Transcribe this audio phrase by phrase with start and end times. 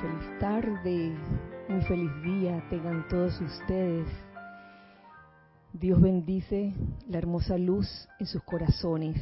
[0.00, 1.16] feliz tarde,
[1.68, 4.06] muy feliz día tengan todos ustedes.
[5.72, 6.74] Dios bendice
[7.08, 7.88] la hermosa luz
[8.18, 9.16] en sus corazones.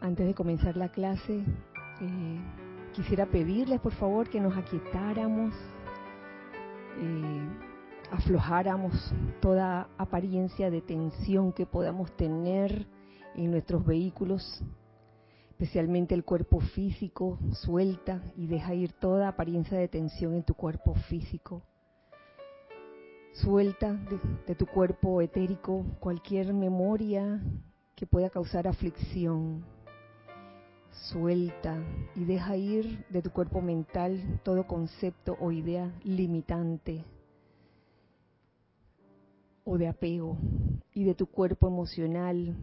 [0.00, 1.44] Antes de comenzar la clase,
[2.00, 2.40] eh,
[2.94, 5.54] quisiera pedirles por favor que nos aquietáramos,
[6.98, 7.48] eh,
[8.12, 12.86] aflojáramos toda apariencia de tensión que podamos tener
[13.34, 14.62] en nuestros vehículos
[15.58, 20.94] especialmente el cuerpo físico, suelta y deja ir toda apariencia de tensión en tu cuerpo
[21.08, 21.62] físico.
[23.32, 23.94] Suelta
[24.46, 27.40] de, tu cuerpo etérico cualquier memoria
[27.94, 29.64] que pueda causar aflicción.
[30.90, 31.78] Suelta
[32.14, 37.02] y deja ir de tu cuerpo mental todo concepto o idea limitante
[39.64, 40.36] o de apego.
[40.92, 42.56] Y de tu cuerpo emocional,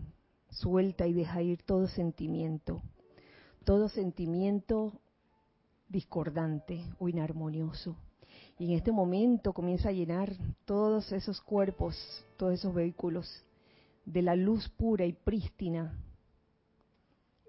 [0.54, 2.84] Suelta y deja ir todo sentimiento,
[3.64, 4.94] todo sentimiento
[5.90, 7.96] discordante o inarmonioso.
[8.58, 10.32] Y en este momento comienza a llenar
[10.66, 11.96] todos esos cuerpos,
[12.38, 13.44] todos esos vehículos
[14.06, 15.98] de la luz pura y prístina,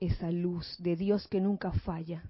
[0.01, 2.23] esa luz de Dios que nunca falla.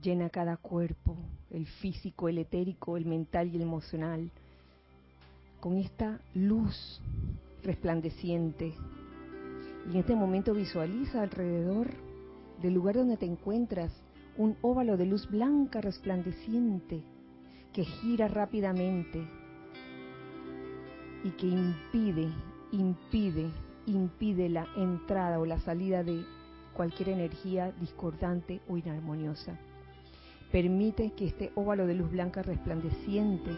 [0.00, 1.16] Llena cada cuerpo,
[1.50, 4.30] el físico, el etérico, el mental y el emocional,
[5.60, 7.00] con esta luz
[7.62, 8.74] resplandeciente
[9.88, 11.88] y en este momento visualiza alrededor
[12.62, 13.92] del lugar donde te encuentras
[14.36, 17.02] un óvalo de luz blanca resplandeciente
[17.72, 19.26] que gira rápidamente
[21.24, 22.28] y que impide,
[22.72, 23.50] impide,
[23.86, 26.24] impide la entrada o la salida de
[26.74, 29.58] cualquier energía discordante o inarmoniosa.
[30.52, 33.50] Permite que este óvalo de luz blanca resplandeciente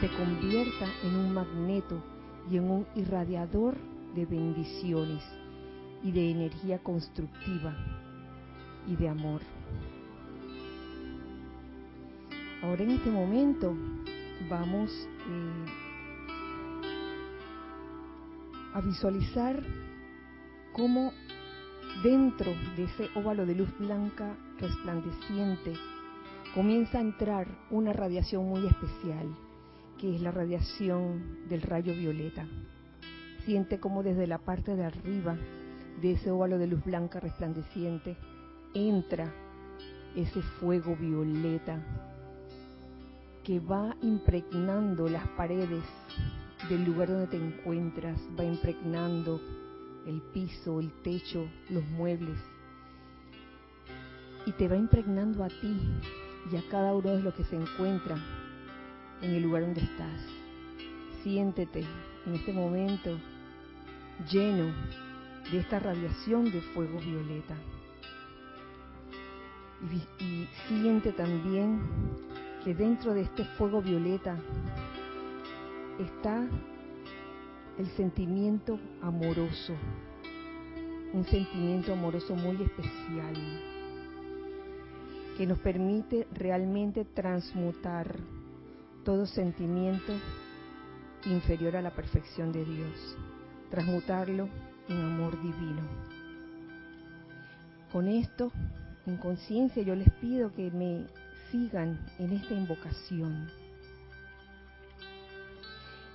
[0.00, 2.02] se convierta en un magneto
[2.50, 3.76] y en un irradiador
[4.14, 5.22] de bendiciones
[6.02, 7.97] y de energía constructiva
[8.88, 9.42] y de amor.
[12.62, 13.74] Ahora en este momento
[14.50, 15.64] vamos eh,
[18.74, 19.62] a visualizar
[20.72, 21.12] cómo
[22.02, 25.74] dentro de ese óvalo de luz blanca resplandeciente
[26.54, 29.28] comienza a entrar una radiación muy especial,
[29.98, 32.46] que es la radiación del rayo violeta.
[33.44, 35.36] Siente como desde la parte de arriba
[36.00, 38.16] de ese óvalo de luz blanca resplandeciente,
[38.74, 39.32] entra
[40.14, 41.82] ese fuego violeta
[43.44, 45.84] que va impregnando las paredes
[46.68, 49.40] del lugar donde te encuentras, va impregnando
[50.06, 52.38] el piso, el techo, los muebles,
[54.46, 55.78] y te va impregnando a ti
[56.50, 58.16] y a cada uno de los que se encuentra
[59.22, 60.20] en el lugar donde estás.
[61.22, 61.84] Siéntete
[62.26, 63.18] en este momento
[64.30, 64.72] lleno
[65.50, 67.56] de esta radiación de fuego violeta.
[69.80, 71.80] Y, siente también
[72.64, 74.36] que dentro de este fuego violeta
[76.00, 76.46] está
[77.78, 79.74] el sentimiento amoroso,
[81.12, 83.34] un sentimiento amoroso muy especial,
[85.36, 88.16] que nos permite realmente transmutar
[89.04, 90.12] todo sentimiento
[91.24, 93.16] inferior a la perfección de Dios,
[93.70, 94.48] transmutarlo
[94.88, 95.82] en amor divino.
[97.92, 98.52] Con esto,
[99.08, 101.06] en conciencia, yo les pido que me
[101.50, 103.48] sigan en esta invocación.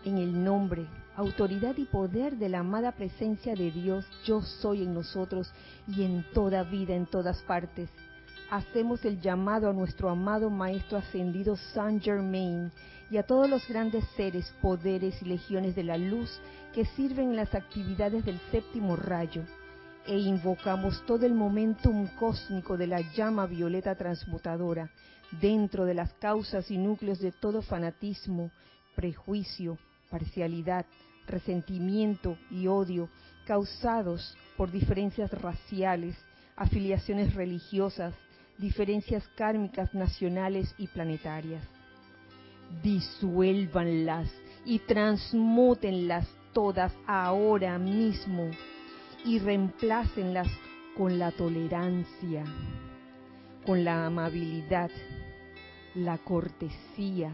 [0.05, 4.93] En el nombre, autoridad y poder de la amada presencia de Dios, yo soy en
[4.93, 5.51] nosotros
[5.87, 7.89] y en toda vida, en todas partes.
[8.49, 12.71] Hacemos el llamado a nuestro amado Maestro Ascendido Saint Germain
[13.09, 16.39] y a todos los grandes seres, poderes y legiones de la luz
[16.73, 19.43] que sirven en las actividades del séptimo rayo,
[20.05, 24.89] e invocamos todo el momentum cósmico de la llama violeta transmutadora
[25.41, 28.51] dentro de las causas y núcleos de todo fanatismo,
[28.95, 29.77] prejuicio,
[30.09, 30.85] parcialidad,
[31.27, 33.09] resentimiento y odio
[33.45, 36.15] causados por diferencias raciales,
[36.55, 38.13] afiliaciones religiosas,
[38.57, 41.63] diferencias kármicas nacionales y planetarias.
[42.83, 44.29] Disuélvanlas
[44.65, 48.51] y transmútenlas todas ahora mismo
[49.25, 50.47] y reemplácenlas
[50.97, 52.43] con la tolerancia,
[53.65, 54.91] con la amabilidad,
[55.95, 57.31] la cortesía,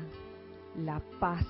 [0.78, 1.46] la paz,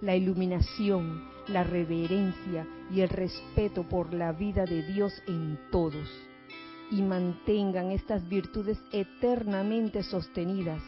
[0.00, 6.08] la iluminación, la reverencia y el respeto por la vida de Dios en todos.
[6.90, 10.82] Y mantengan estas virtudes eternamente sostenidas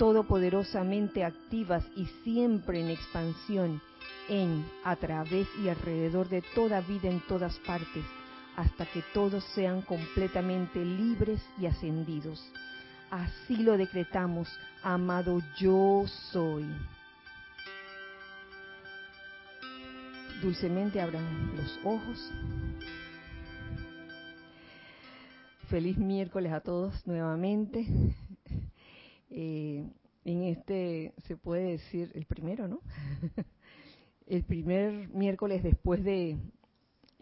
[0.00, 3.82] todopoderosamente activas y siempre en expansión
[4.30, 8.02] en, a través y alrededor de toda vida en todas partes,
[8.56, 12.40] hasta que todos sean completamente libres y ascendidos.
[13.10, 14.48] así lo decretamos,
[14.82, 16.64] amado yo soy.
[20.42, 22.32] Dulcemente abran los ojos.
[25.68, 27.86] Feliz miércoles a todos nuevamente.
[29.32, 29.88] Eh,
[30.24, 32.80] en este, se puede decir, el primero, ¿no?
[34.26, 36.36] el primer miércoles después de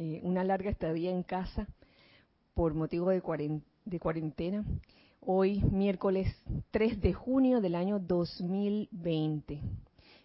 [0.00, 1.66] eh, una larga estadía en casa
[2.54, 4.64] por motivo de, de cuarentena.
[5.20, 6.32] Hoy, miércoles
[6.70, 9.60] 3 de junio del año 2020.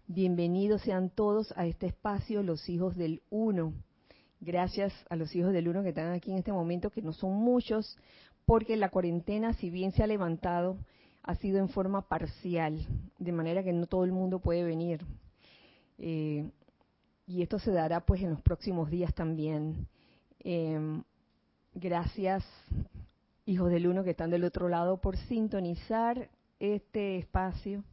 [0.06, 3.74] Bienvenidos sean todos a este espacio, los hijos del uno.
[4.42, 7.34] Gracias a los hijos del uno que están aquí en este momento, que no son
[7.34, 7.98] muchos,
[8.46, 10.78] porque la cuarentena, si bien se ha levantado,
[11.24, 12.86] ha sido en forma parcial,
[13.18, 15.04] de manera que no todo el mundo puede venir.
[15.98, 16.48] Eh,
[17.26, 19.88] y esto se dará pues en los próximos días también.
[20.40, 21.04] Em,
[21.74, 22.44] gracias,
[23.46, 26.30] hijos del uno que están del otro lado, por sintonizar
[26.60, 27.84] este espacio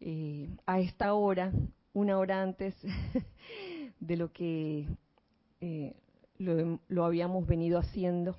[0.00, 1.52] eh, a esta hora,
[1.92, 2.74] una hora antes
[4.00, 4.86] de lo que
[5.60, 5.94] eh,
[6.38, 8.36] lo, lo, habíamos venido haciendo.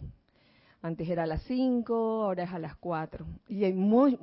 [0.82, 3.24] Antes era a las 5, ahora es a las 4.
[3.50, 4.18] Y muy,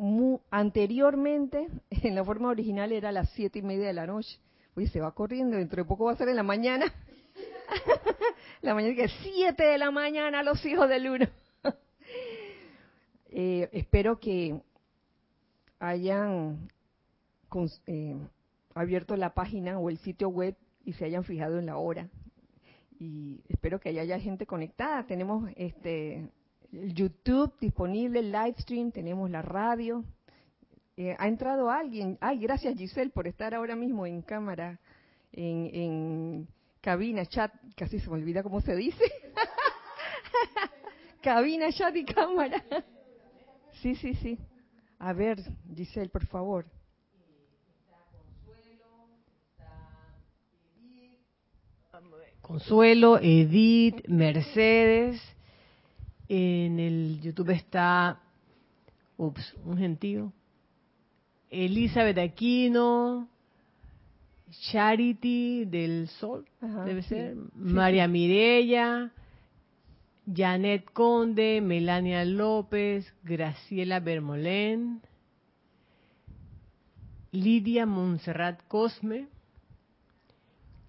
[0.50, 4.40] anteriormente, en la forma original, era a las siete y media de la noche.
[4.78, 6.86] Oye, se va corriendo, dentro de poco va a ser en la mañana.
[8.62, 11.26] la mañana que 7 de la mañana, los hijos del uno.
[13.30, 14.62] eh, espero que
[15.80, 16.70] hayan
[17.88, 18.16] eh,
[18.72, 20.54] abierto la página o el sitio web
[20.84, 22.08] y se hayan fijado en la hora.
[23.00, 25.04] Y espero que haya gente conectada.
[25.08, 26.30] Tenemos este
[26.70, 30.04] el YouTube disponible, el live stream, tenemos la radio,
[31.00, 32.19] eh, ha entrado alguien.
[32.21, 34.81] Ay, gracias Giselle por estar ahora mismo en cámara,
[35.31, 36.49] en,
[36.81, 39.05] cabina, chat, casi se me olvida cómo se dice.
[41.23, 42.65] cabina, chat y cámara.
[43.81, 44.41] sí, sí, sí.
[44.99, 45.39] A ver,
[45.73, 46.67] Giselle, por favor.
[52.41, 55.23] Consuelo, Edith, Mercedes.
[56.29, 58.21] En el YouTube está,
[59.17, 60.33] ups, un gentío.
[61.50, 63.29] Elizabeth Aquino,
[64.71, 69.12] Charity del Sol, debe ser, María Mirella,
[70.33, 75.00] Janet Conde, Melania López, Graciela Bermolén,
[77.33, 79.29] Lidia Montserrat Cosme,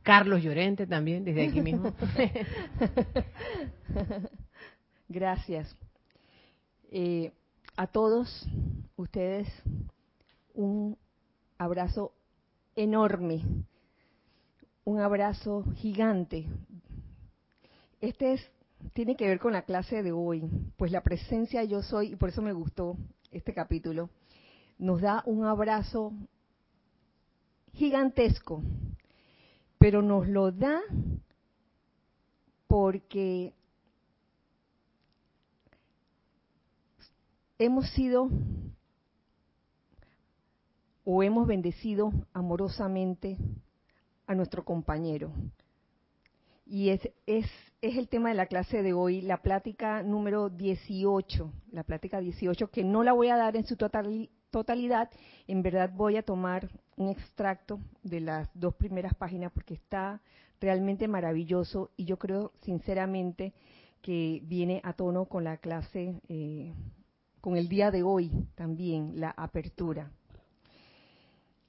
[0.04, 1.94] Carlos Llorente también, desde aquí mismo.
[5.10, 5.76] Gracias.
[6.92, 7.32] Eh,
[7.76, 8.48] a todos
[8.96, 9.48] ustedes
[10.60, 10.98] un
[11.58, 12.12] abrazo
[12.76, 13.42] enorme,
[14.84, 16.48] un abrazo gigante.
[18.02, 18.52] Este es,
[18.94, 20.44] tiene que ver con la clase de hoy,
[20.76, 22.98] pues la presencia yo soy, y por eso me gustó
[23.32, 24.10] este capítulo,
[24.78, 26.12] nos da un abrazo
[27.72, 28.62] gigantesco,
[29.78, 30.82] pero nos lo da
[32.68, 33.54] porque
[37.58, 38.30] hemos sido
[41.12, 43.36] o hemos bendecido amorosamente
[44.28, 45.32] a nuestro compañero.
[46.68, 47.48] Y es, es,
[47.82, 52.84] el tema de la clase de hoy, la plática número 18, la plática 18, que
[52.84, 55.10] no la voy a dar en su totalidad,
[55.48, 60.22] en verdad voy a tomar un extracto de las dos primeras páginas porque está
[60.62, 63.51] realmente maravilloso y yo creo sinceramente
[64.04, 66.72] que viene a tono con la clase, eh,
[67.42, 70.12] con el día de hoy también, la apertura.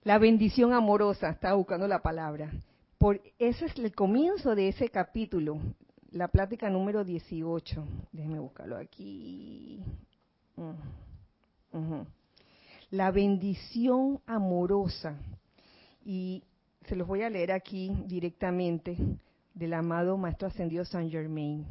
[0.03, 2.51] La bendición amorosa, estaba buscando la palabra.
[2.97, 5.61] Por, ese es el comienzo de ese capítulo,
[6.11, 7.85] la plática número 18.
[8.11, 9.85] Déjenme buscarlo aquí.
[10.57, 12.01] Mm,
[12.91, 15.19] la bendición amorosa.
[16.03, 16.45] Y
[16.87, 18.97] se los voy a leer aquí directamente
[19.53, 21.67] del amado Maestro Ascendido San Germain.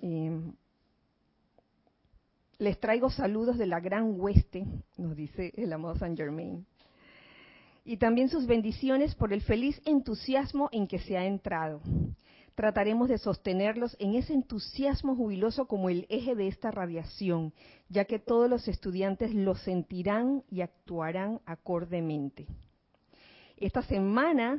[0.00, 0.40] Eh,
[2.64, 4.64] les traigo saludos de la gran hueste,
[4.96, 6.66] nos dice el amado San Germain.
[7.84, 11.82] Y también sus bendiciones por el feliz entusiasmo en que se ha entrado.
[12.54, 17.52] Trataremos de sostenerlos en ese entusiasmo jubiloso como el eje de esta radiación,
[17.90, 22.46] ya que todos los estudiantes lo sentirán y actuarán acordemente.
[23.58, 24.56] Esta semana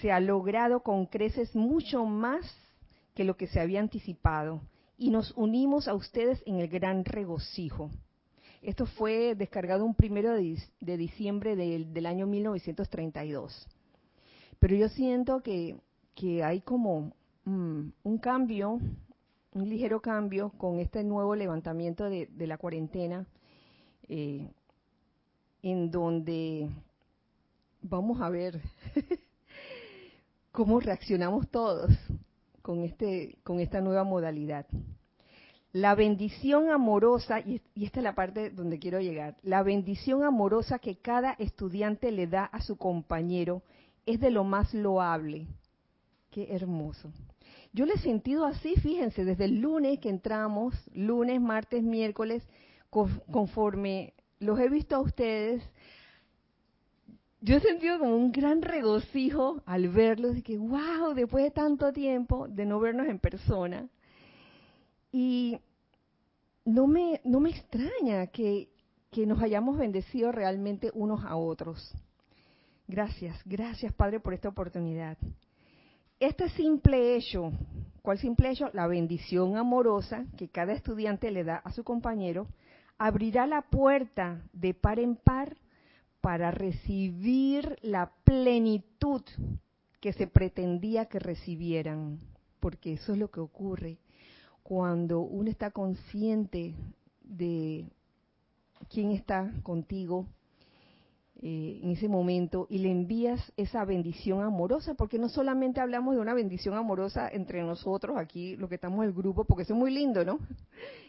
[0.00, 2.44] se ha logrado con creces mucho más
[3.14, 4.60] que lo que se había anticipado
[4.96, 7.90] y nos unimos a ustedes en el gran regocijo.
[8.62, 13.66] Esto fue descargado un primero de, diciembre del, año 1932.
[14.58, 15.76] Pero yo siento que,
[16.42, 17.12] hay como
[17.44, 18.80] mm, un cambio
[19.54, 23.26] un ligero cambio con este nuevo levantamiento de, la cuarentena,
[24.08, 24.50] eh,
[25.62, 26.68] en donde
[27.80, 28.60] vamos a ver
[30.52, 31.90] cómo reaccionamos todos
[32.64, 34.64] con este con esta nueva modalidad.
[35.72, 40.96] La bendición amorosa, y, esta es la parte donde quiero llegar, la bendición amorosa que
[40.96, 43.62] cada estudiante le da a su compañero
[44.06, 45.46] es de lo más loable.
[46.30, 47.12] Qué hermoso.
[47.74, 52.48] Yo le he sentido así, fíjense, desde el lunes que entramos, lunes, martes, miércoles,
[52.88, 55.62] conforme los he visto a ustedes,
[57.44, 61.92] yo he sentido como un gran regocijo al verlos, de que, wow, después de tanto
[61.92, 63.86] tiempo de no vernos en persona,
[65.12, 65.58] y
[66.64, 68.70] no me, no me extraña que,
[69.10, 71.92] que nos hayamos bendecido realmente unos a otros.
[72.88, 75.18] Gracias, gracias Padre por esta oportunidad.
[76.18, 77.52] Este simple hecho,
[78.00, 78.70] ¿cuál simple hecho?
[78.72, 82.46] La bendición amorosa que cada estudiante le da a su compañero,
[82.96, 85.58] abrirá la puerta de par en par
[86.24, 89.20] para recibir la plenitud
[90.00, 92.18] que se pretendía que recibieran,
[92.60, 93.98] porque eso es lo que ocurre
[94.62, 96.74] cuando uno está consciente
[97.22, 97.84] de
[98.88, 100.26] quién está contigo
[101.42, 106.22] eh, en ese momento y le envías esa bendición amorosa, porque no solamente hablamos de
[106.22, 109.78] una bendición amorosa entre nosotros aquí, lo que estamos en el grupo, porque eso es
[109.78, 110.38] muy lindo, ¿no?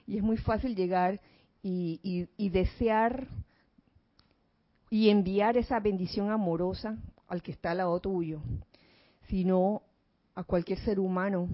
[0.07, 1.21] Y es muy fácil llegar
[1.63, 3.29] y, y desear
[4.95, 6.97] y enviar esa bendición amorosa
[7.27, 8.39] al que está al lado tuyo,
[9.27, 9.81] sino
[10.35, 11.49] a cualquier ser humano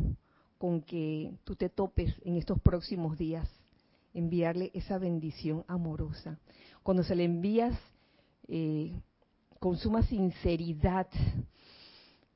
[0.59, 3.49] con que tú te topes en estos próximos días,
[4.13, 6.37] enviarle esa bendición amorosa.
[6.83, 7.75] Cuando se le envías
[8.47, 8.93] eh,
[9.59, 11.07] con suma sinceridad,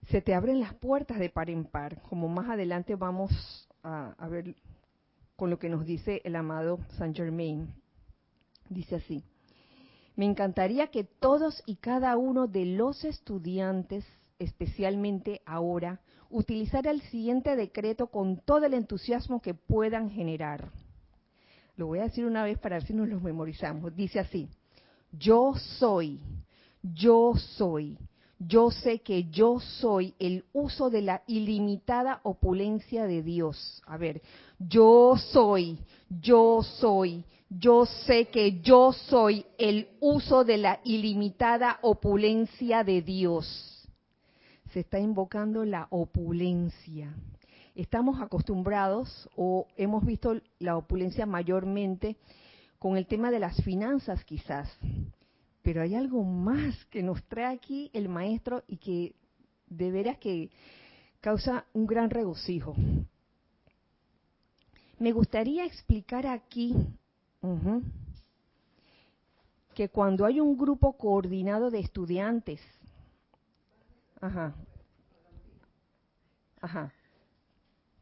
[0.10, 4.56] se te abren las puertas de par en par, como más adelante vamos a, ver
[5.36, 7.72] con lo que nos dice el amado Saint Germain.
[8.72, 9.24] Dice así,
[10.16, 14.06] me encantaría que todos y cada uno de los estudiantes,
[14.40, 20.72] especialmente ahora, utilizar el siguiente decreto con todo el entusiasmo que puedan generar.
[21.78, 23.96] Lo voy a decir una vez para ver si nos lo memorizamos.
[23.96, 24.48] Dice así,
[25.12, 26.22] yo soy,
[26.82, 27.98] yo soy,
[28.40, 33.82] yo sé que yo soy el uso de la ilimitada opulencia de Dios.
[33.86, 34.22] A ver,
[34.60, 35.80] yo soy,
[36.10, 43.76] yo soy, yo sé que yo soy el uso de la ilimitada opulencia de Dios
[44.76, 47.16] se está invocando la opulencia.
[47.76, 52.18] Estamos acostumbrados o hemos visto la opulencia mayormente
[52.78, 54.70] con el tema de las finanzas quizás,
[55.62, 59.16] pero hay algo más que nos trae aquí el maestro y que
[59.68, 60.50] de veras que
[61.22, 62.76] causa un gran regocijo.
[65.00, 66.76] Me gustaría explicar aquí
[69.74, 72.62] que cuando hay un grupo coordinado de estudiantes
[74.22, 74.56] Ajá.
[76.62, 76.94] Ajá.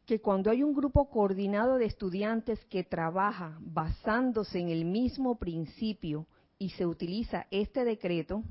[0.06, 6.26] Que cuando hay un grupo coordinado de estudiantes que trabaja basándose en el mismo principio
[6.58, 8.44] y se utiliza este decreto,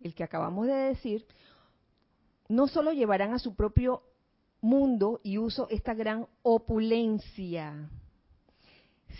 [0.00, 1.26] el que acabamos de decir,
[2.48, 4.02] no solo llevarán a su propio
[4.60, 7.90] mundo y uso esta gran opulencia,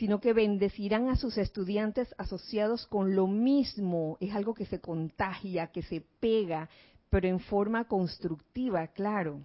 [0.01, 4.17] sino que bendecirán a sus estudiantes asociados con lo mismo.
[4.19, 6.71] Es algo que se contagia, que se pega,
[7.11, 9.43] pero en forma constructiva, claro,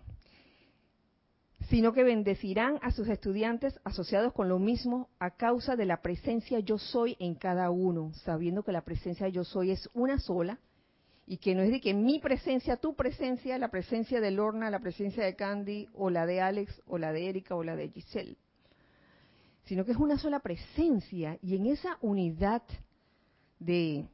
[1.68, 6.60] sino que bendecirán a sus estudiantes asociados con lo mismo a causa de la presencia
[6.62, 10.60] yo soy en cada uno, sabiendo que la presencia yo soy es una sola
[11.28, 14.80] y que no es de que mi presencia, tu presencia, la presencia de Lorna, la
[14.80, 18.38] presencia de Candy o la de Alex o la de Erika o la de Giselle,
[19.66, 22.64] sino que es una sola presencia y en esa unidad
[23.60, 24.08] de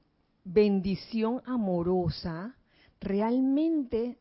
[0.43, 2.55] bendición amorosa,
[3.00, 4.17] realmente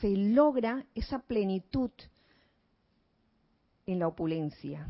[0.00, 1.90] se logra esa plenitud
[3.86, 4.86] en la opulencia,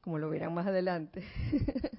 [0.00, 1.22] como lo verán más adelante.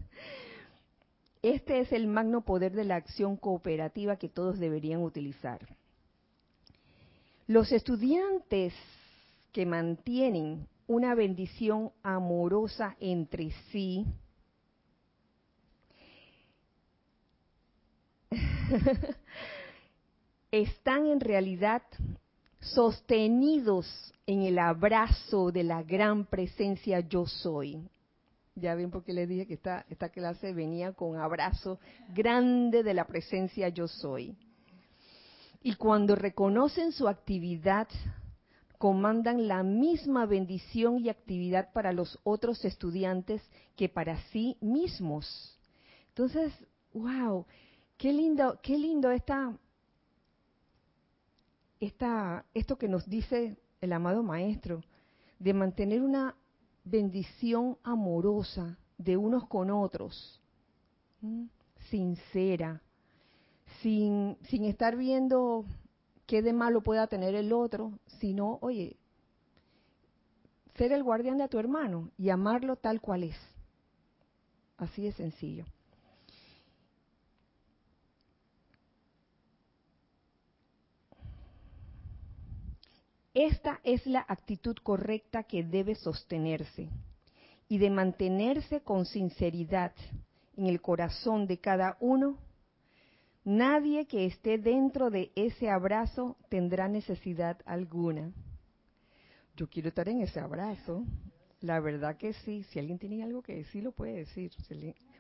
[1.42, 5.60] Este es el magno poder de la acción cooperativa que todos deberían utilizar.
[7.46, 8.74] Los estudiantes
[9.52, 14.06] que mantienen una bendición amorosa entre sí,
[20.52, 21.82] están en realidad
[22.60, 27.88] sostenidos en el abrazo de la gran presencia yo soy.
[28.56, 31.80] Ya ven porque les dije que esta, esta clase venía con abrazo
[32.14, 34.36] grande de la presencia yo soy.
[35.62, 37.88] Y cuando reconocen su actividad,
[38.78, 43.42] comandan la misma bendición y actividad para los otros estudiantes
[43.76, 45.58] que para sí mismos.
[46.10, 46.54] Entonces,
[46.94, 47.46] wow,
[47.98, 49.58] qué lindo, qué lindo esta,
[51.80, 54.82] esta, esto que nos dice el amado maestro,
[55.40, 56.36] de mantener una
[56.84, 60.42] bendición amorosa de unos con otros,
[61.90, 62.82] sincera,
[63.82, 65.66] sin, sin estar viendo
[66.26, 68.98] qué de malo pueda tener el otro, sino, oye,
[70.76, 73.38] ser el guardián de tu hermano y amarlo tal cual es.
[74.78, 75.66] Así de sencillo.
[83.34, 86.90] Esta es la actitud correcta que debe sostenerse
[87.68, 89.92] y de mantenerse con sinceridad
[90.56, 92.38] en el corazón de cada uno
[93.46, 98.34] Nadie que esté dentro de ese abrazo tendrá necesidad alguna.
[99.56, 101.06] Yo quiero estar en ese abrazo.
[101.62, 102.64] La verdad que sí.
[102.64, 104.52] Si alguien tiene algo que decir, lo puede decir.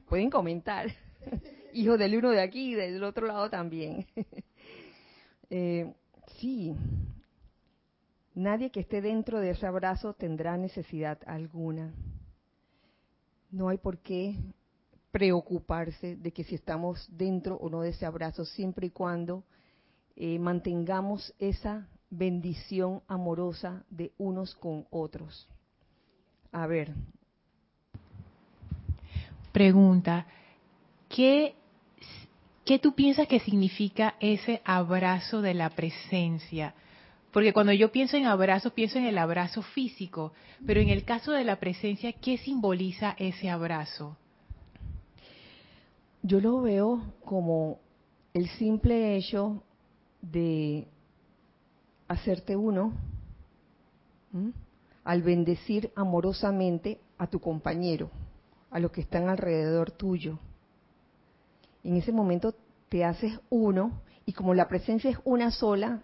[0.09, 0.87] Pueden comentar.
[1.73, 4.07] Hijo del uno de aquí y del otro lado también.
[5.51, 5.93] eh,
[6.39, 6.75] sí.
[8.33, 11.93] Nadie que esté dentro de ese abrazo tendrá necesidad alguna.
[13.51, 14.35] No hay por qué
[15.15, 19.45] preocuparse de que si estamos dentro o no de ese abrazo, siempre y cuando
[20.17, 25.47] eh, mantengamos esa bendición amorosa de unos con otros.
[26.51, 26.91] A ver.
[29.53, 30.25] Pregunta,
[31.07, 31.55] ¿qué,
[32.65, 36.75] ¿qué tú piensas que significa ese abrazo de la presencia?
[37.31, 40.33] Porque cuando yo pienso en abrazo, pienso en el abrazo físico,
[40.67, 44.17] pero en el caso de la presencia, ¿qué simboliza ese abrazo?
[46.25, 47.77] Yo lo veo como
[48.33, 49.61] el simple hecho
[50.23, 50.87] de
[52.07, 52.93] hacerte uno
[55.03, 58.09] al bendecir amorosamente a tu compañero,
[58.71, 60.39] a los que están alrededor tuyo.
[61.83, 62.55] En ese momento
[62.89, 66.01] te haces uno y como la presencia es una sola,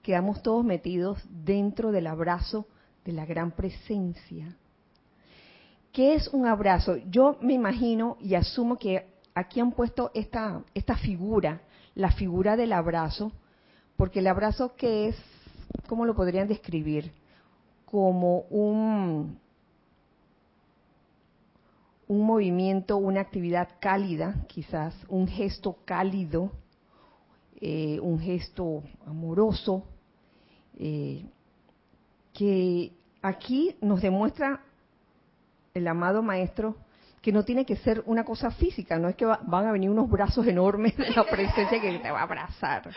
[0.00, 2.66] quedamos todos metidos dentro del abrazo
[3.04, 4.56] de la gran presencia.
[5.94, 6.96] ¿Qué es un abrazo?
[7.08, 11.60] Yo me imagino y asumo que aquí han puesto esta, esta figura,
[11.94, 13.30] la figura del abrazo,
[13.96, 15.16] porque el abrazo que es,
[15.86, 17.12] ¿cómo lo podrían describir?
[17.84, 19.38] Como un,
[22.08, 26.50] un movimiento, una actividad cálida, quizás, un gesto cálido,
[27.60, 29.84] eh, un gesto amoroso,
[30.76, 31.24] eh,
[32.32, 32.90] que
[33.22, 34.63] aquí nos demuestra
[35.74, 36.76] el amado maestro
[37.20, 40.08] que no tiene que ser una cosa física, no es que van a venir unos
[40.08, 42.90] brazos enormes de la presencia que te va a abrazar.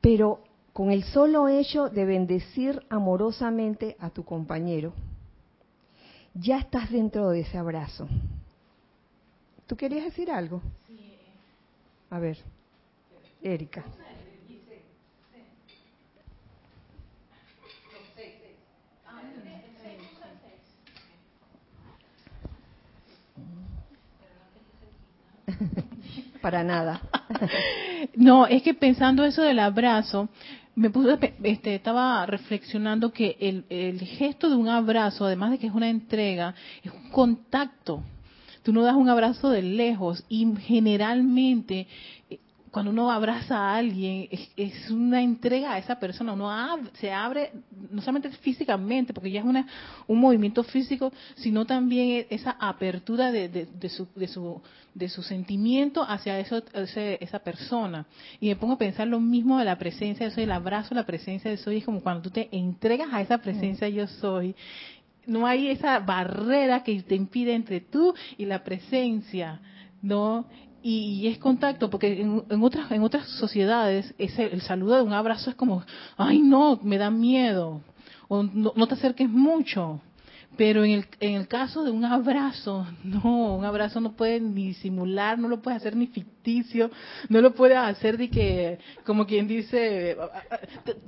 [0.00, 0.40] Pero
[0.72, 4.92] con el solo hecho de bendecir amorosamente a tu compañero,
[6.34, 8.08] ya estás dentro de ese abrazo.
[9.68, 10.62] ¿Tú querías decir algo?
[12.10, 12.38] A ver,
[13.40, 13.84] Erika.
[26.46, 27.00] Para nada.
[28.14, 30.28] no, es que pensando eso del abrazo,
[30.76, 35.66] me puse, este, estaba reflexionando que el, el gesto de un abrazo, además de que
[35.66, 36.54] es una entrega,
[36.84, 38.04] es un contacto.
[38.62, 41.88] Tú no das un abrazo de lejos y generalmente
[42.76, 46.50] cuando uno abraza a alguien, es, una entrega a esa persona, uno
[47.00, 47.50] se abre
[47.90, 49.66] no solamente físicamente, porque ya es una,
[50.06, 54.60] un movimiento físico, sino también esa apertura de, de, su, de, su,
[54.92, 58.04] de su sentimiento hacia eso, esa persona.
[58.40, 61.06] Y me pongo a pensar lo mismo de la presencia de soy, el abrazo, la
[61.06, 64.54] presencia de soy, es como cuando tú te entregas a esa presencia yo soy,
[65.24, 69.62] no hay esa barrera que te impide entre tú y la presencia,
[70.02, 70.44] ¿no?
[70.88, 75.50] Y, es contacto, porque en, otras en otras sociedades ese, el saludo de un abrazo
[75.50, 75.82] es como,
[76.16, 77.80] ay no, me da miedo,
[78.28, 80.00] o no, te acerques mucho.
[80.56, 84.74] Pero en el, en el caso de un abrazo, no, un abrazo no puede ni
[84.74, 86.90] simular, no lo puede hacer ni ficticio,
[87.28, 90.16] no lo puede hacer de que, como quien dice,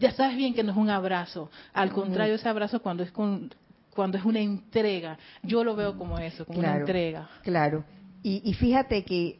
[0.00, 1.50] ya sabes bien que no es un abrazo.
[1.72, 3.54] Al contrario, ese abrazo cuando es con,
[3.94, 7.30] cuando es una entrega, yo lo veo como eso, como una entrega.
[7.44, 7.84] Claro.
[8.24, 9.38] Y, y, fíjate que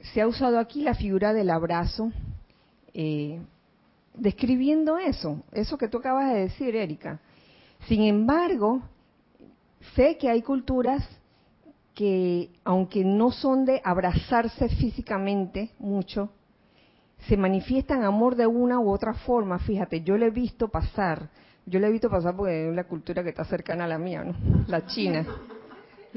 [0.00, 2.12] se ha usado aquí la figura del abrazo,
[2.94, 3.40] eh,
[4.14, 7.20] describiendo eso, eso que tú acabas de decir, Erika.
[7.86, 8.82] Sin embargo,
[9.94, 11.06] sé que hay culturas
[11.94, 16.30] que, aunque no son de abrazarse físicamente mucho,
[17.26, 19.58] se manifiesta en amor de una u otra forma.
[19.58, 21.28] Fíjate, yo lo he visto pasar,
[21.66, 24.22] yo lo he visto pasar porque es la cultura que está cercana a la mía,
[24.22, 24.34] ¿no?
[24.68, 25.26] La China,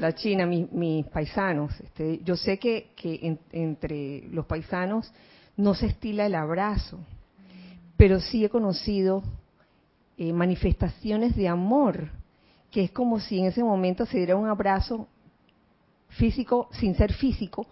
[0.02, 1.78] la China, mis paisanos.
[1.80, 5.12] Este, yo sé que, que entre los paisanos
[5.56, 6.98] no se estila el abrazo,
[7.96, 9.22] pero sí he conocido
[10.18, 12.10] eh, manifestaciones de amor,
[12.72, 15.06] que es como si en ese momento se diera un abrazo
[16.08, 17.66] físico sin ser físico,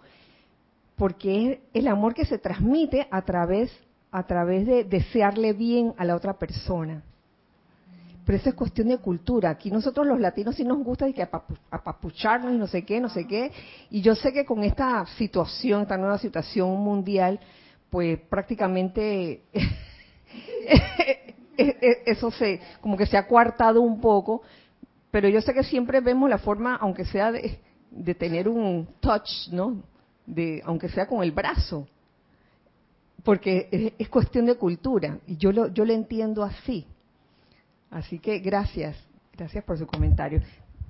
[0.95, 3.71] porque es el amor que se transmite a través,
[4.09, 7.03] a través de desearle bien a la otra persona.
[8.25, 9.49] Pero eso es cuestión de cultura.
[9.49, 13.09] Aquí nosotros los latinos sí nos gusta y que apapucharnos y no sé qué, no
[13.09, 13.51] sé qué.
[13.89, 17.39] Y yo sé que con esta situación, esta nueva situación mundial,
[17.89, 19.41] pues prácticamente
[21.57, 24.43] eso se, como que se ha coartado un poco.
[25.09, 27.59] Pero yo sé que siempre vemos la forma, aunque sea de,
[28.15, 29.83] tener un touch, ¿no?
[30.25, 31.87] de aunque sea con el brazo,
[33.23, 36.85] porque es, cuestión de cultura y yo lo yo lo entiendo así.
[37.91, 38.97] Así que gracias,
[39.37, 40.41] gracias por su comentario.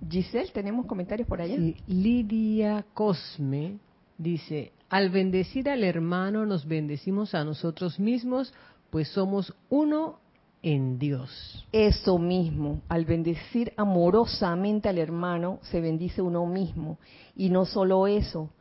[0.09, 1.57] Giselle, ¿tenemos comentarios por allá?
[1.87, 3.79] Lidia Cosme
[4.17, 8.53] dice, al bendecir al hermano nos bendecimos a nosotros mismos,
[8.89, 10.19] pues somos uno
[10.61, 11.65] en Dios.
[11.71, 16.99] Eso mismo, al bendecir amorosamente al hermano, se bendice uno mismo.
[17.35, 18.51] Y no solo eso,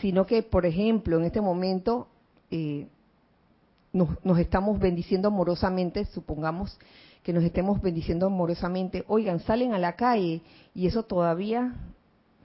[0.00, 2.08] sino que, por ejemplo, en este momento
[2.50, 2.86] eh,
[3.92, 6.78] nos, estamos bendiciendo amorosamente, supongamos
[7.22, 10.42] que nos estemos bendiciendo amorosamente, oigan, salen a la calle
[10.74, 11.74] y eso todavía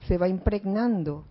[0.06, 1.24] se va impregnando.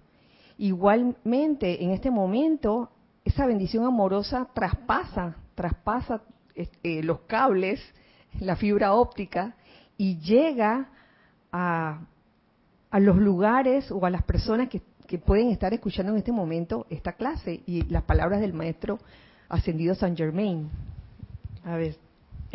[0.58, 2.90] Igualmente, en este momento,
[3.26, 6.22] esa bendición amorosa traspasa, traspasa
[6.56, 7.82] este, los cables,
[8.40, 9.56] la fibra óptica,
[9.98, 10.90] y llega
[11.52, 12.02] a,
[12.90, 16.88] a los lugares o a las personas que que pueden estar escuchando en este momento
[16.90, 19.00] esta clase y las palabras del maestro
[19.50, 20.70] ascendido San Germain.
[21.64, 21.98] A ver.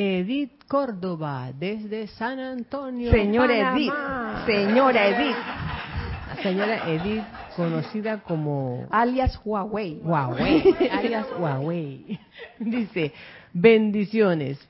[0.00, 3.10] Edith Córdoba, desde San Antonio.
[3.10, 3.92] Señora Edith,
[4.46, 5.36] señora Edith.
[6.40, 7.24] señora Edith,
[7.56, 8.86] conocida como...
[8.90, 9.98] Alias Huawei.
[10.04, 12.16] Huawei, alias Huawei.
[12.60, 13.12] Dice,
[13.52, 14.60] Bendiciones.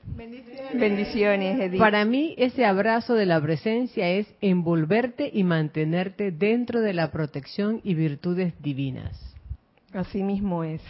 [0.72, 1.60] Bendiciones.
[1.60, 1.78] Edith.
[1.78, 7.82] Para mí ese abrazo de la presencia es envolverte y mantenerte dentro de la protección
[7.84, 9.36] y virtudes divinas.
[9.92, 10.80] Así mismo es.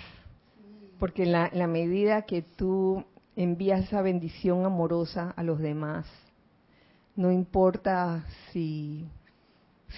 [1.00, 3.04] Porque en la, la medida que tú
[3.38, 6.06] envías esa bendición amorosa a los demás,
[7.14, 9.06] no importa si,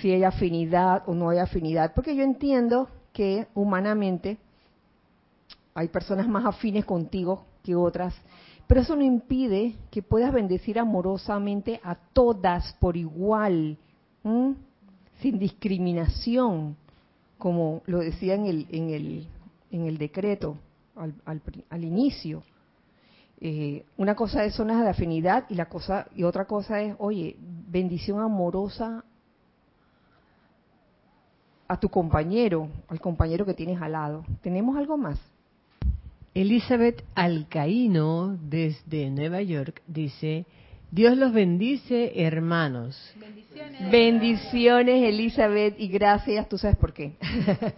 [0.04, 4.36] hay afinidad o no hay afinidad, porque yo entiendo que humanamente
[5.74, 8.14] hay personas más afines contigo que otras,
[8.66, 13.78] pero eso no impide que puedas bendecir amorosamente a todas por igual,
[14.22, 16.76] sin discriminación,
[17.38, 19.28] como lo decía en el, en el,
[19.70, 20.58] en el decreto
[20.94, 21.14] al,
[21.70, 22.42] al, inicio.
[23.42, 27.36] Eh, una cosa es zonas de afinidad y la cosa y otra cosa es, oye,
[27.38, 29.04] bendición amorosa
[31.66, 34.24] a tu compañero, al compañero que tienes al lado.
[34.42, 35.18] ¿Tenemos algo más?
[36.34, 40.46] Elizabeth Alcaíno, desde Nueva York, dice,
[40.90, 43.14] Dios los bendice, hermanos.
[43.18, 43.90] Bendiciones.
[43.90, 47.14] Bendiciones, Elizabeth, y gracias, tú sabes por qué.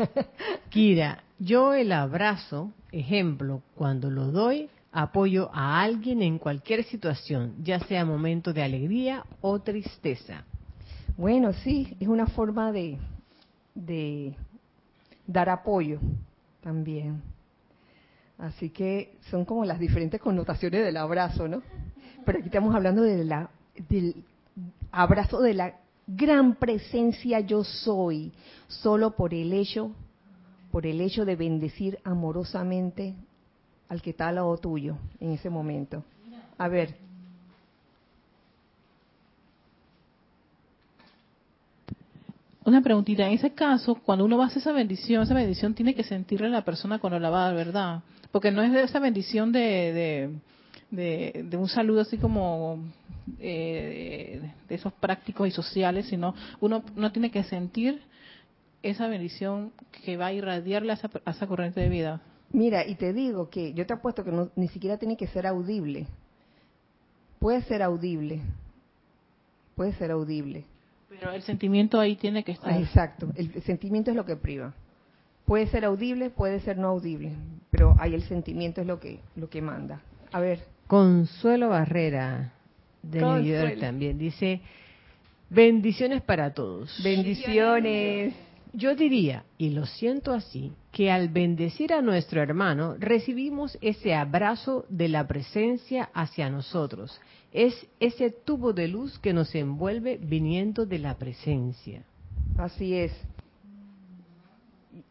[0.70, 7.80] Kira, yo el abrazo, ejemplo, cuando lo doy, apoyo a alguien en cualquier situación, ya
[7.80, 10.44] sea momento de alegría o tristeza.
[11.16, 12.98] Bueno, sí, es una forma de,
[13.74, 14.34] de
[15.26, 15.98] dar apoyo
[16.60, 17.22] también.
[18.38, 21.62] Así que son como las diferentes connotaciones del abrazo, ¿no?
[22.24, 23.50] Pero aquí estamos hablando de la,
[23.88, 24.24] del
[24.90, 25.76] abrazo de la
[26.06, 28.32] gran presencia yo soy,
[28.68, 29.92] solo por el hecho,
[30.70, 33.14] por el hecho de bendecir amorosamente
[33.92, 36.02] al que está al lado tuyo en ese momento.
[36.58, 36.96] A ver.
[42.64, 45.94] Una preguntita, en ese caso, cuando uno va a hacer esa bendición, esa bendición tiene
[45.94, 48.02] que sentirle a la persona cuando la va a dar, ¿verdad?
[48.32, 50.32] porque no es de esa bendición de,
[50.90, 52.82] de, un saludo así como
[53.38, 58.00] eh, de esos prácticos y sociales, sino uno no tiene que sentir
[58.82, 59.70] esa bendición
[60.04, 62.20] que va a irradiarle a esa, corriente de vida.
[62.52, 66.06] Mira, y te digo que yo te apuesto que ni siquiera tiene que ser audible.
[67.38, 68.40] Puede ser audible.
[69.74, 70.64] Puede ser audible.
[71.08, 72.78] Pero el sentimiento ahí tiene que estar.
[72.80, 73.30] exacto.
[73.34, 74.74] El sentimiento es lo que priva.
[75.44, 77.32] Puede ser audible, puede ser no audible,
[77.70, 80.00] pero ahí el sentimiento es lo que lo que manda.
[80.30, 80.60] A ver.
[80.86, 82.52] Consuelo Barrera
[83.02, 84.60] de New York también dice
[85.50, 86.96] bendiciones para todos.
[87.02, 88.34] Bendiciones.
[88.74, 94.86] Yo diría, y lo siento así, que al bendecir a nuestro hermano recibimos ese abrazo
[94.88, 97.20] de la presencia hacia nosotros.
[97.52, 102.02] Es ese tubo de luz que nos envuelve viniendo de la presencia.
[102.56, 103.12] Así es.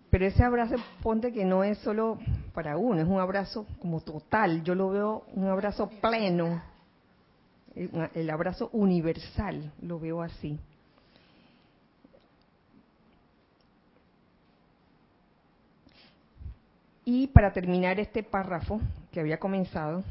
[0.09, 2.17] Pero ese abrazo, ponte que no es solo
[2.53, 4.63] para uno, es un abrazo como total.
[4.63, 6.61] Yo lo veo un abrazo pleno,
[7.75, 10.59] el abrazo universal, lo veo así.
[17.03, 18.79] Y para terminar este párrafo
[19.11, 20.03] que había comenzado,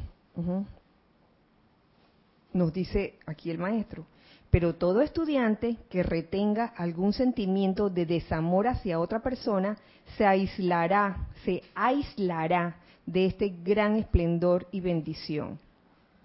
[2.53, 4.05] nos dice aquí el maestro,
[4.49, 9.77] pero todo estudiante que retenga algún sentimiento de desamor hacia otra persona
[10.17, 12.75] se aislará, se aislará
[13.05, 15.57] de este gran esplendor y bendición.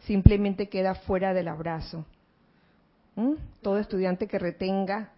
[0.01, 2.05] Simplemente queda fuera del abrazo.
[3.63, 5.11] Todo estudiante que retenga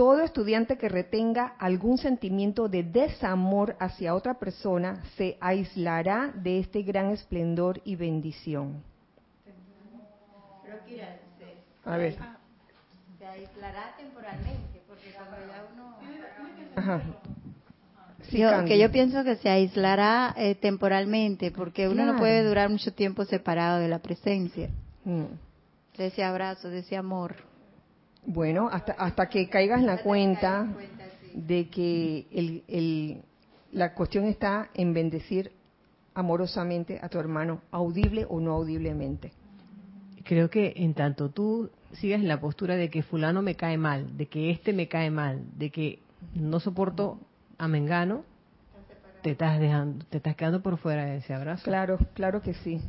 [0.00, 6.80] todo estudiante que retenga algún sentimiento de desamor hacia otra persona se aislará de este
[6.80, 8.82] gran esplendor y bendición.
[11.84, 12.16] a ver.
[13.18, 15.96] Se aislará temporalmente, porque cuando ya uno...
[16.76, 18.64] Ajá.
[18.64, 23.26] que yo pienso que se aislará eh, temporalmente, porque uno no puede durar mucho tiempo
[23.26, 24.70] separado de la presencia.
[25.04, 25.24] Mm.
[25.98, 27.49] De ese abrazo, de ese amor.
[28.24, 30.68] Bueno, hasta, hasta que caigas en la cuenta
[31.34, 33.22] de que el,
[33.72, 35.52] la cuestión está en bendecir
[36.14, 39.32] amorosamente a tu hermano, audible o no audiblemente.
[40.24, 44.16] Creo que en tanto tú sigas en la postura de que fulano me cae mal,
[44.16, 46.00] de que este me cae mal, de que
[46.34, 47.18] no soporto
[47.58, 48.24] a Mengano,
[49.22, 51.64] te estás dejando, te estás quedando por fuera de ese abrazo.
[51.64, 52.80] Claro, claro que sí.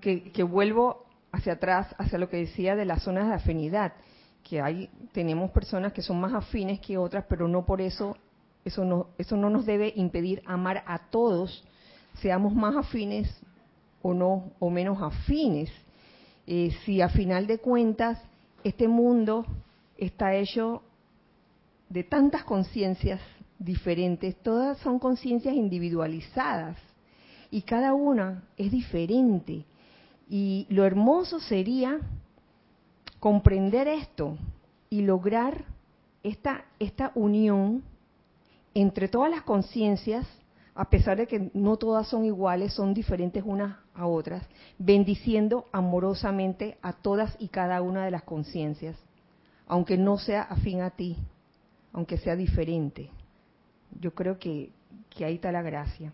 [0.00, 3.92] Que, que vuelvo hacia atrás, hacia lo que decía de las zonas de afinidad
[4.42, 8.16] que hay tenemos personas que son más afines que otras, pero no por eso
[8.64, 11.64] eso no eso no nos debe impedir amar a todos,
[12.20, 13.28] seamos más afines
[14.02, 15.70] o no o menos afines.
[16.46, 18.18] Eh, si a final de cuentas
[18.64, 19.46] este mundo
[19.96, 20.82] está hecho
[21.88, 23.20] de tantas conciencias
[23.58, 26.76] diferentes, todas son conciencias individualizadas
[27.50, 29.64] y cada una es diferente.
[30.28, 32.00] Y lo hermoso sería
[33.20, 34.36] comprender esto
[34.88, 35.64] y lograr
[36.22, 37.84] esta, esta unión
[38.74, 40.26] entre todas las conciencias,
[40.74, 44.42] a pesar de que no todas son iguales, son diferentes unas a otras,
[44.78, 48.96] bendiciendo amorosamente a todas y cada una de las conciencias,
[49.66, 51.16] aunque no sea afín a ti,
[51.92, 53.10] aunque sea diferente.
[54.00, 54.70] Yo creo que,
[55.10, 56.12] que ahí está la gracia.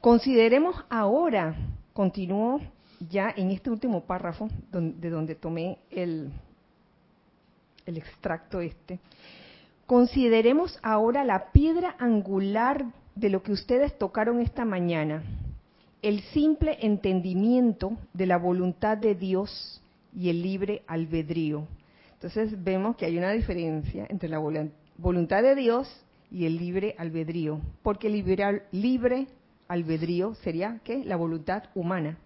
[0.00, 1.56] Consideremos ahora,
[1.92, 2.60] continúo
[3.00, 6.30] ya en este último párrafo, de donde tomé el,
[7.86, 8.98] extracto este,
[9.86, 12.84] consideremos ahora la piedra angular
[13.14, 15.22] de lo que ustedes tocaron esta mañana,
[16.02, 19.82] el simple entendimiento de la voluntad de Dios
[20.14, 21.66] y el libre albedrío.
[22.14, 24.38] Entonces vemos que hay una diferencia entre la
[24.96, 25.88] voluntad de Dios
[26.30, 28.14] y el libre albedrío, porque el
[28.72, 29.26] libre,
[29.68, 31.04] albedrío sería ¿qué?
[31.04, 32.18] la voluntad humana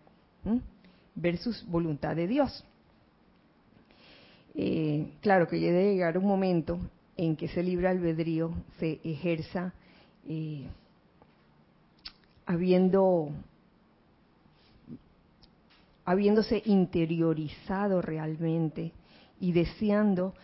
[1.15, 2.65] versus voluntad de Dios.
[4.55, 6.79] Eh, claro que debe llegar un momento
[7.17, 9.73] en que ese libre albedrío se ejerza
[10.29, 10.67] eh,
[12.47, 13.31] habiendo
[16.05, 18.93] habiéndose interiorizado realmente
[19.41, 20.35] y deseando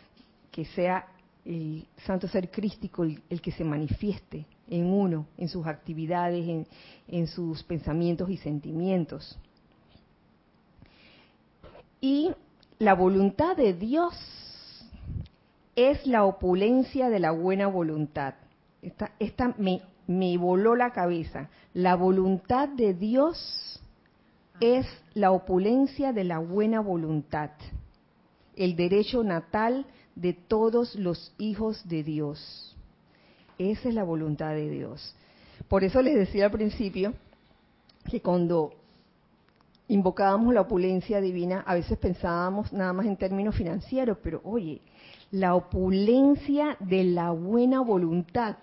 [0.52, 1.06] que sea
[1.44, 6.66] el santo ser crístico el, que se manifieste en uno, en sus actividades,
[7.08, 9.36] en sus pensamientos y sentimientos.
[12.00, 12.30] Y
[12.78, 14.14] la voluntad de Dios
[15.74, 18.34] es la opulencia de la buena voluntad.
[18.82, 21.50] Esta, esta me, me voló la cabeza.
[21.74, 23.80] La voluntad de Dios
[24.60, 27.50] es la opulencia de la buena voluntad,
[28.56, 32.76] el derecho natal de todos los hijos de Dios.
[33.58, 35.14] Esa es la voluntad de Dios.
[35.68, 37.14] Por eso les decía al principio
[38.10, 38.72] que cuando
[39.88, 44.80] invocábamos la opulencia divina, a veces pensábamos nada más en términos financieros, pero oye,
[45.30, 48.56] la opulencia de la buena voluntad,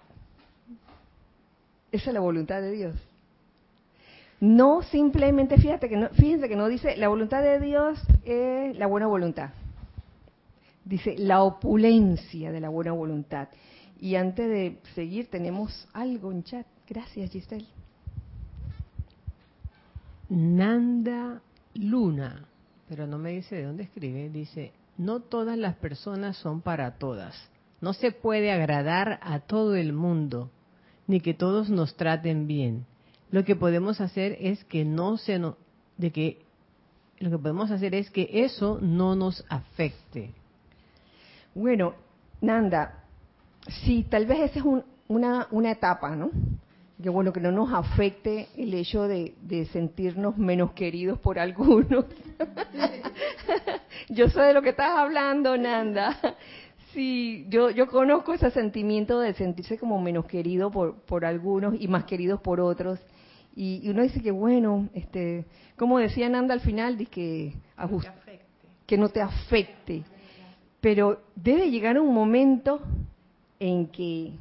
[1.91, 2.95] esa es la voluntad de Dios.
[4.39, 8.85] No simplemente, fíjate que no, fíjense que no dice la voluntad de Dios es la
[8.85, 9.51] buena voluntad.
[10.83, 13.47] Dice la opulencia de la buena voluntad.
[13.99, 16.67] Y antes de seguir tenemos algo en chat.
[16.87, 17.65] Gracias, Giselle.
[20.29, 21.41] Nanda
[21.73, 22.47] Luna,
[22.89, 27.35] pero no me dice de dónde escribe, dice, no todas las personas son para todas.
[27.81, 30.49] No se puede agradar a todo el mundo,
[31.07, 32.85] ni que todos nos traten bien.
[33.31, 35.57] Lo que podemos hacer es que no se no,
[35.97, 36.45] de que
[37.19, 40.33] lo que podemos hacer es que eso no nos afecte.
[41.53, 41.93] Bueno,
[42.41, 43.03] Nanda,
[43.85, 44.65] sí, tal vez esa es
[45.07, 46.31] una, una etapa, ¿no?
[47.01, 52.05] Que bueno, que no nos afecte el hecho de, de sentirnos menos queridos por algunos.
[54.09, 56.17] yo sé de lo que estás hablando, Nanda.
[56.95, 61.89] Sí, yo, yo conozco ese sentimiento de sentirse como menos querido por, por algunos y
[61.89, 63.01] más queridos por otros.
[63.53, 67.53] Y, uno dice que bueno, este, como decía Nanda al final, dice que,
[68.85, 70.03] que no te afecte.
[70.79, 72.79] Pero debe llegar un momento
[73.59, 74.31] en que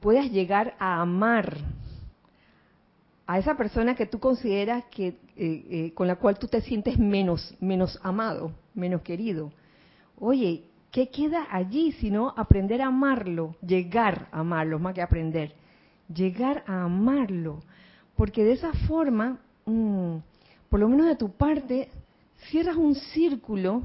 [0.00, 1.56] puedas llegar a amar
[3.30, 6.98] a esa persona que tú consideras que eh, eh, con la cual tú te sientes
[6.98, 9.52] menos menos amado, menos querido.
[10.18, 15.54] Oye, ¿qué queda allí sino aprender a amarlo, llegar a amarlo, más que aprender,
[16.12, 17.62] llegar a amarlo,
[18.16, 20.16] porque de esa forma, mm,
[20.68, 21.88] por lo menos de tu parte,
[22.50, 23.80] cierras un círculo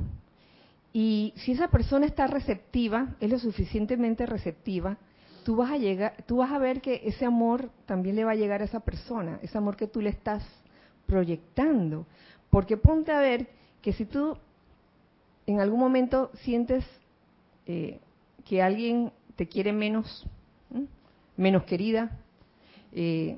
[0.91, 4.97] y si esa persona está receptiva, es lo suficientemente receptiva,
[5.45, 8.35] tú vas a llegar, tú vas a ver que ese amor también le va a
[8.35, 10.43] llegar a esa persona, ese amor que tú le estás
[11.05, 12.05] proyectando.
[12.49, 13.47] Porque ponte a ver
[13.81, 14.37] que si tú
[15.45, 16.83] en algún momento sientes
[17.67, 17.99] eh,
[18.43, 20.25] que alguien te quiere menos,
[21.37, 22.17] menos querida,
[22.91, 23.37] eh,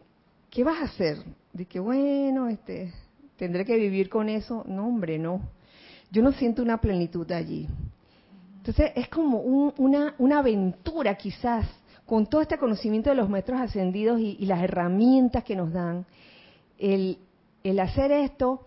[0.49, 1.17] ¿qué vas a hacer?
[1.53, 2.91] De que bueno, este,
[3.35, 4.63] tendré que vivir con eso.
[4.65, 5.41] No, hombre, no
[6.11, 7.67] yo no siento una plenitud allí.
[8.57, 11.65] Entonces es como una, una aventura quizás
[12.07, 16.05] con todo este conocimiento de los maestros ascendidos y, las herramientas que nos dan,
[16.79, 17.19] el,
[17.79, 18.65] hacer esto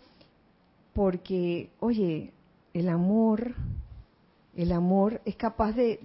[0.92, 2.32] porque, oye,
[2.74, 3.54] el amor,
[4.54, 6.00] el amor es capaz de,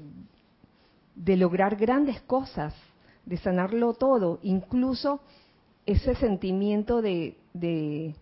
[1.15, 2.73] de lograr grandes cosas,
[3.25, 5.19] de sanarlo todo, incluso
[5.85, 8.15] ese sentimiento de, de,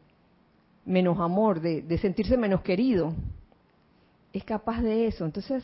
[0.85, 3.13] menos amor, de, sentirse menos querido.
[4.31, 5.25] Es capaz de eso.
[5.25, 5.63] Entonces,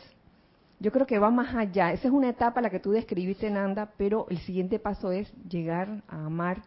[0.80, 1.92] yo creo que va más allá.
[1.92, 6.02] Esa es una etapa la que tú describiste, Nanda, pero el siguiente paso es llegar
[6.08, 6.62] a amar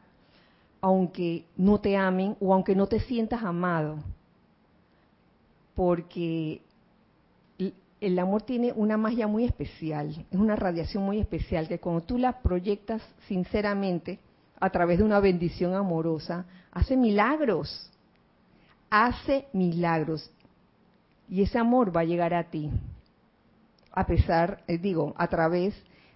[0.80, 4.00] aunque no te amen o aunque no te sientas amado.
[5.76, 6.62] Porque
[8.02, 12.18] el amor tiene una magia muy especial, es una radiación muy especial que cuando tú
[12.18, 14.20] la proyectas sinceramente
[14.60, 17.90] a través de una bendición amorosa, hace milagros
[18.94, 20.30] hace milagros.
[21.28, 22.70] Y ese amor va a llegar a ti.
[23.94, 25.76] A pesar, eh, digo, a través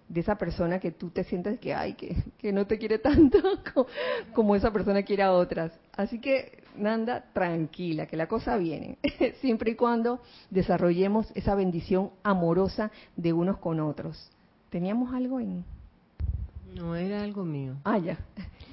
[0.09, 3.37] de esa persona que tú te sientes que, ay, que, que no te quiere tanto
[4.33, 5.71] como, esa persona quiere a otras.
[5.95, 8.97] Así que, Nanda, tranquila, que la cosa viene.
[9.41, 14.29] Siempre y cuando desarrollemos esa bendición amorosa de unos con otros.
[14.69, 15.65] ¿Teníamos algo en...?
[16.75, 17.75] No, era algo mío.
[17.83, 18.19] Ah, ya.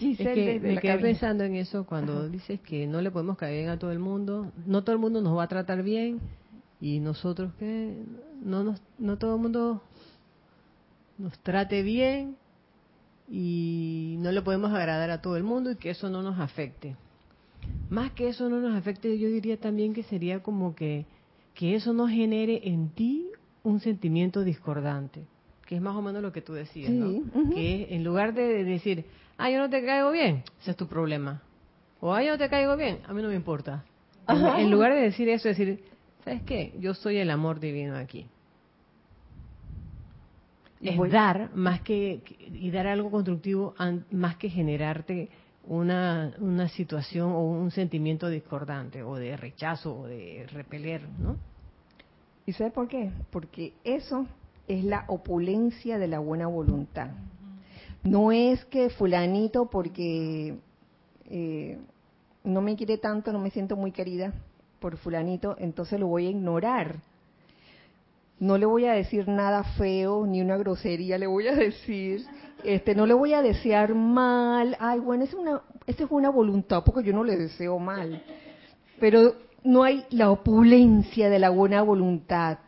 [0.00, 3.68] es que me quedé pensando en eso cuando dices que no le podemos caer bien
[3.70, 4.52] a todo el mundo.
[4.66, 6.20] No todo el mundo nos va a tratar bien
[6.84, 7.96] y nosotros que
[8.42, 9.82] no nos, no todo el mundo
[11.16, 12.36] nos trate bien
[13.26, 16.94] y no le podemos agradar a todo el mundo y que eso no nos afecte.
[17.88, 21.06] Más que eso no nos afecte, yo diría también que sería como que,
[21.54, 23.28] que eso no genere en ti
[23.62, 25.26] un sentimiento discordante
[25.64, 27.22] que es más o menos lo que tú decías, ¿no?
[27.54, 29.06] Que en lugar de decir,
[29.38, 31.40] ah, yo no te caigo bien, ese es tu problema.
[32.00, 33.82] O, ah, yo no te caigo bien, a mí no me importa.
[34.28, 35.82] En, lugar de decir eso, decir,
[36.24, 36.72] ¿sabes qué?
[36.80, 38.26] Yo soy el amor divino aquí.
[40.80, 42.20] Es dar más que,
[42.52, 43.74] y dar algo constructivo
[44.10, 45.30] más que generarte
[45.66, 51.37] una, una situación o un sentimiento discordante o de rechazo o de repeler, ¿no?
[52.44, 53.10] ¿Y sabes por qué?
[53.30, 54.26] Porque eso
[54.68, 57.08] es la opulencia de la buena voluntad.
[58.02, 60.58] No es que fulanito porque
[61.30, 61.78] eh,
[62.42, 64.34] no me quiere tanto, no me siento muy querida
[64.84, 66.96] por fulanito, entonces lo voy a ignorar.
[68.38, 72.26] No le voy a decir nada feo, ni una grosería le voy a decir.
[72.62, 74.76] Este, no le voy a desear mal.
[74.78, 78.22] Ay, bueno, es una, es una voluntad, porque yo no le deseo mal.
[79.00, 82.58] Pero no hay la opulencia de la buena voluntad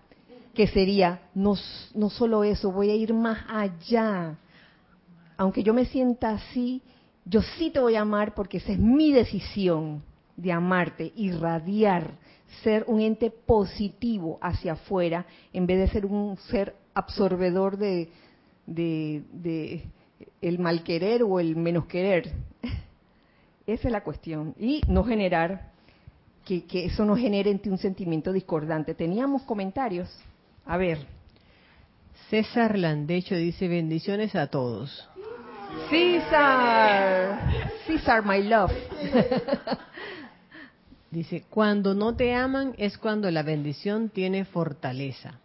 [0.54, 1.52] que sería, no,
[1.94, 4.38] no solo eso, voy a ir más allá.
[5.36, 6.80] Aunque yo me sienta así,
[7.26, 10.02] yo sí te voy a amar porque esa es mi decisión
[10.36, 12.10] de amarte, irradiar,
[12.62, 18.10] ser un ente positivo hacia afuera, en vez de ser un ser absorbedor de,
[18.66, 19.82] de,
[20.40, 22.32] el mal querer o el menos querer.
[23.66, 24.54] Esa es la cuestión.
[24.58, 25.72] Y no generar,
[26.44, 28.94] que, que eso no genere en ti un sentimiento discordante.
[28.94, 30.08] ¿Teníamos comentarios?
[30.64, 30.98] A ver.
[32.30, 35.08] César Landecho dice bendiciones a todos.
[35.90, 37.38] César,
[37.86, 38.72] César, my love.
[41.16, 45.40] Dice, cuando no te aman es cuando la bendición tiene fortaleza.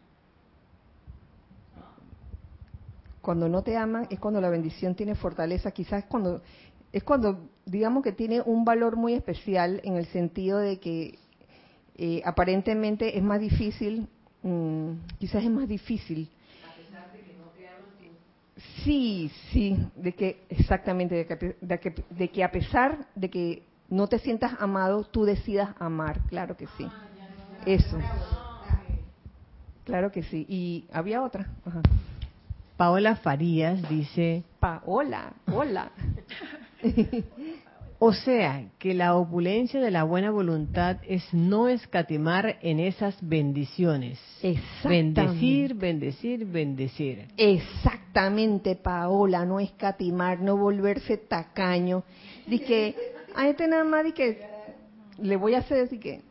[3.22, 5.72] Cuando no te aman es cuando la bendición tiene fortaleza.
[5.72, 6.42] Quizás cuando
[6.92, 11.18] es cuando digamos que tiene un valor muy especial en el sentido de que
[11.96, 14.10] eh, aparentemente es más difícil,
[14.44, 16.30] mm, quizás es más difícil.
[16.70, 17.94] A pesar de que no te aman
[18.84, 23.71] Sí, sí, de que exactamente de que, de que, de que a pesar de que
[23.92, 26.88] no te sientas amado, tú decidas amar, claro que sí.
[27.66, 28.00] Eso.
[29.84, 30.46] Claro que sí.
[30.48, 31.50] Y había otra.
[32.78, 34.44] Paola Farías dice...
[34.60, 35.92] Paola, hola.
[38.00, 44.20] o sea, que la opulencia de la buena voluntad es no escatimar en esas bendiciones.
[44.86, 47.28] Bendecir, bendecir, bendecir.
[47.36, 52.04] Exactamente, Paola, no escatimar, no volverse tacaño.
[52.48, 52.96] Dice que
[53.36, 54.42] a este nada más y que
[55.20, 56.22] le voy a hacer así que...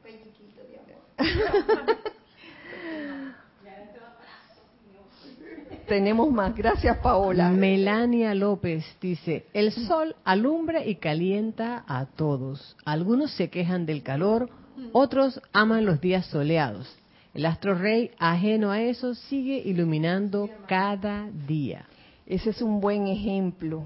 [5.87, 6.55] Tenemos más.
[6.55, 7.51] Gracias, Paola.
[7.51, 12.77] Melania López dice, el sol alumbra y calienta a todos.
[12.85, 14.49] Algunos se quejan del calor,
[14.93, 16.97] otros aman los días soleados.
[17.35, 21.87] El astro rey, ajeno a eso, sigue iluminando cada día.
[22.25, 23.83] Ese es un buen ejemplo,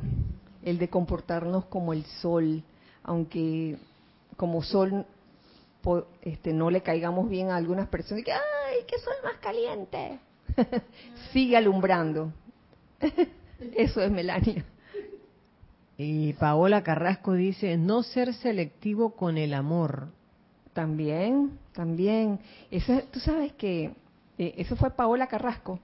[0.63, 2.63] el de comportarnos como el sol
[3.05, 3.77] aunque
[4.37, 5.07] como sol
[6.23, 10.19] este, no le caigamos bien a algunas personas, que ¡ay, qué sol más caliente!
[11.33, 12.33] Sigue alumbrando.
[13.77, 14.65] Eso es Melania.
[15.97, 20.09] Y Paola Carrasco dice, no ser selectivo con el amor.
[20.73, 22.41] También, también.
[22.71, 23.93] Eso, tú sabes que
[24.39, 25.79] eh, eso fue Paola Carrasco.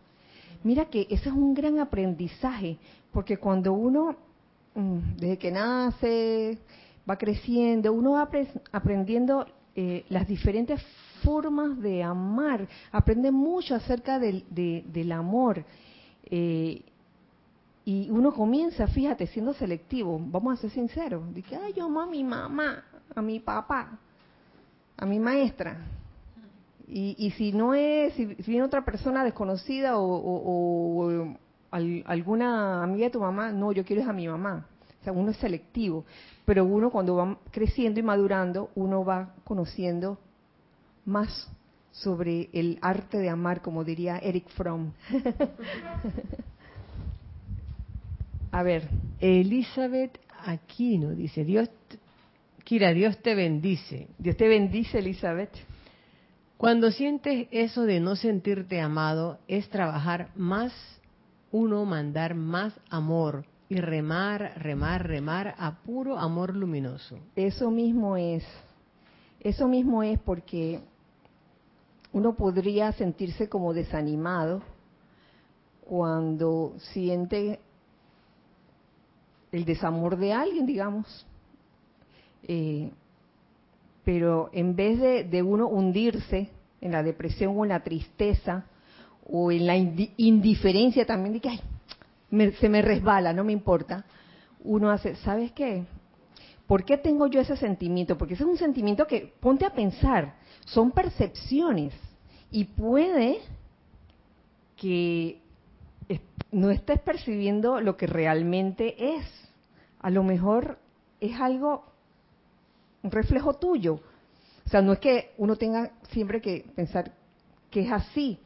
[0.64, 2.76] Mira que eso es un gran aprendizaje,
[3.12, 4.16] porque cuando uno,
[4.74, 6.58] mm, desde que nace,
[7.10, 8.30] va creciendo, uno va
[8.72, 9.44] aprendiendo
[9.74, 10.80] eh, las diferentes
[11.22, 15.64] formas de amar, aprende mucho acerca del, amor.
[16.24, 16.82] Eh,
[17.84, 22.00] y uno comienza, fíjate, siendo selectivo, vamos a ser sinceros, de que, ay, yo amo
[22.00, 22.84] a mi mamá,
[23.14, 23.98] a mi papá,
[24.96, 25.78] a mi maestra.
[26.86, 31.34] Y, y si no es, si, viene otra persona desconocida o,
[31.70, 34.66] alguna amiga de tu mamá, no, yo quiero es a mi mamá.
[35.00, 36.04] O sea, uno es selectivo
[36.50, 40.18] pero uno cuando va creciendo y madurando, uno va conociendo
[41.04, 41.48] más
[41.92, 44.90] sobre el arte de amar, como diría Eric Fromm.
[48.50, 48.88] A ver.
[49.20, 51.70] Elizabeth Aquino dice, Dios,
[52.64, 54.08] Kira, Dios te bendice.
[54.18, 55.52] Dios te bendice, Elizabeth.
[56.56, 60.72] Cuando sientes eso de no sentirte amado, es trabajar más
[61.52, 67.20] uno, mandar más amor, y remar, remar, remar a puro amor luminoso.
[67.36, 68.44] Eso mismo es.
[69.38, 70.80] Eso mismo es porque
[72.12, 74.60] uno podría sentirse como desanimado
[75.82, 77.60] cuando siente
[79.52, 81.24] el desamor de alguien, digamos.
[82.42, 82.90] Eh,
[84.04, 86.50] pero en vez de, de, uno hundirse
[86.80, 88.66] en la depresión o en la tristeza
[89.24, 91.60] o en la indiferencia también de que, ay,
[92.30, 94.04] se me resbala, no me importa,
[94.62, 95.84] uno hace, ¿sabes qué?
[96.66, 98.16] ¿Por qué tengo yo ese sentimiento?
[98.16, 100.34] Porque ese es un sentimiento que, ponte a pensar,
[100.66, 101.92] son percepciones
[102.50, 103.38] y puede
[104.76, 105.40] que
[106.52, 109.24] no estés percibiendo lo que realmente es.
[110.00, 110.78] A lo mejor
[111.20, 111.84] es algo,
[113.02, 114.00] un reflejo tuyo.
[114.66, 117.12] O sea, no es que uno tenga siempre que pensar
[117.70, 118.38] que es así,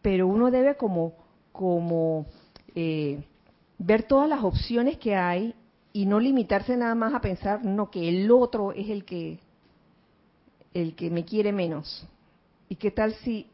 [0.00, 1.14] pero uno debe como,
[1.52, 2.26] como
[2.80, 3.24] eh,
[3.76, 5.52] ver todas las opciones que hay
[5.92, 9.40] y no limitarse nada más a pensar no que el otro es el que
[10.72, 12.06] el que me quiere menos.
[12.68, 13.48] Y qué tal si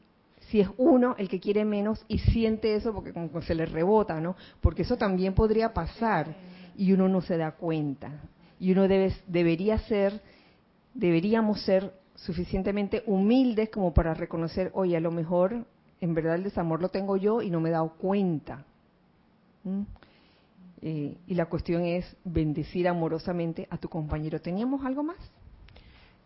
[0.51, 4.20] si es uno el que quiere menos y siente eso porque como se le rebota
[4.20, 6.37] no porque eso también podría pasar
[6.77, 8.29] y uno no se da cuenta.
[8.61, 10.20] Y uno debe debería ser
[10.93, 15.64] deberíamos ser suficientemente humildes como para reconocer oye a lo mejor
[16.03, 18.66] en verdad el desamor lo tengo yo y no me he dado cuenta
[19.65, 19.83] ¿Mm?
[20.83, 24.41] Eh, y la cuestión es bendecir amorosamente a tu compañero.
[24.41, 25.17] ¿Teníamos algo más?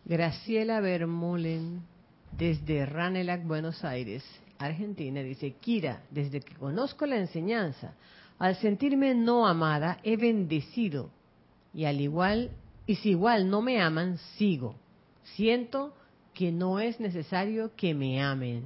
[0.05, 1.81] Graciela Bermolen,
[2.37, 4.23] desde Ranelac, Buenos Aires,
[4.57, 7.93] Argentina, dice, Kira, desde que conozco la enseñanza,
[8.37, 11.09] al sentirme no amada, he bendecido.
[11.73, 12.51] Y al igual,
[12.85, 14.75] y si igual no me aman, sigo.
[15.35, 15.93] Siento
[16.33, 18.63] que no es necesario que me amen.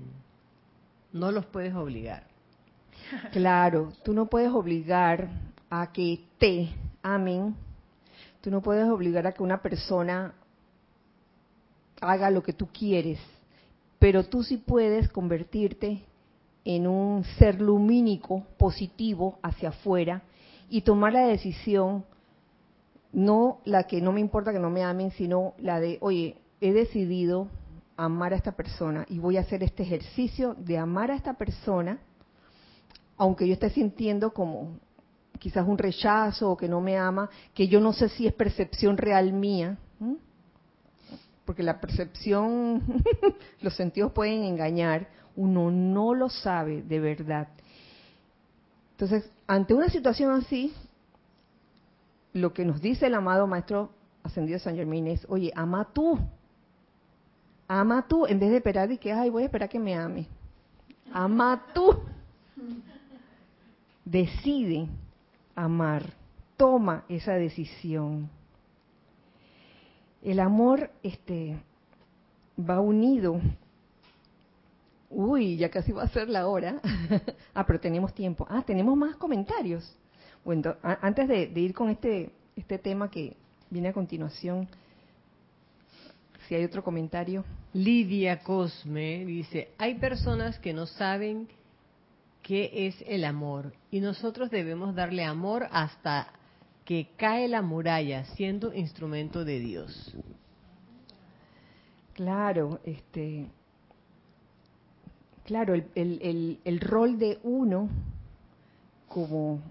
[1.11, 2.32] No los puedes obligar.
[3.31, 5.29] Claro, tú no puedes obligar
[5.69, 6.69] a que te
[7.01, 7.55] amen,
[8.41, 10.33] tú no puedes obligar a que una persona
[12.01, 13.19] haga lo que tú quieres,
[13.99, 16.03] pero tú sí puedes convertirte
[16.65, 20.23] en un ser lumínico, positivo hacia afuera
[20.69, 22.05] y tomar la decisión,
[23.11, 26.73] no la que no me importa que no me amen, sino la de, oye, he
[26.73, 27.47] decidido
[27.95, 31.99] amar a esta persona y voy a hacer este ejercicio de amar a esta persona,
[33.17, 34.79] aunque yo esté sintiendo como
[35.39, 38.97] quizás un rechazo o que no me ama, que yo no sé si es percepción
[38.97, 39.77] real mía,
[41.45, 42.81] porque la percepción,
[43.61, 47.47] los sentidos pueden engañar, uno no lo sabe de verdad.
[48.91, 50.73] Entonces, ante una situación así,
[52.31, 53.89] lo que nos dice el amado Maestro
[54.23, 56.17] Ascendido San Germán es, oye, ama tú,
[57.67, 60.27] ama tú, en vez de esperar y que, ay, voy a esperar que me ame.
[61.11, 61.99] Ama tú.
[64.05, 64.87] Decide
[65.55, 66.03] amar,
[66.57, 68.29] toma esa decisión.
[70.21, 71.57] El amor este,
[72.57, 73.39] va unido.
[75.09, 76.81] Uy, ya casi va a ser la hora.
[77.53, 78.47] ah, pero tenemos tiempo.
[78.49, 79.95] Ah, tenemos más comentarios.
[80.43, 83.35] Bueno, antes de, ir con este, este tema que
[83.69, 84.67] viene a continuación,
[86.47, 87.45] si hay otro comentario.
[87.73, 91.47] Lidia Cosme dice, hay personas que no saben
[92.43, 96.27] qué es el amor y nosotros debemos darle amor hasta
[96.85, 100.13] que cae la muralla siendo instrumento de Dios.
[102.13, 103.47] Claro, este,
[105.45, 107.89] claro, el, el, el, rol de uno
[109.07, 109.61] como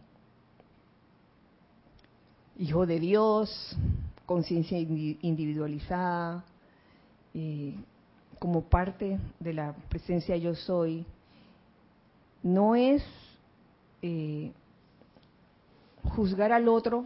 [2.58, 3.76] hijo de Dios,
[4.26, 6.44] conciencia individualizada,
[7.34, 7.74] eh,
[8.38, 11.06] como parte de la presencia yo soy,
[12.42, 13.04] no es
[14.02, 14.52] eh,
[16.16, 17.04] juzgar al otro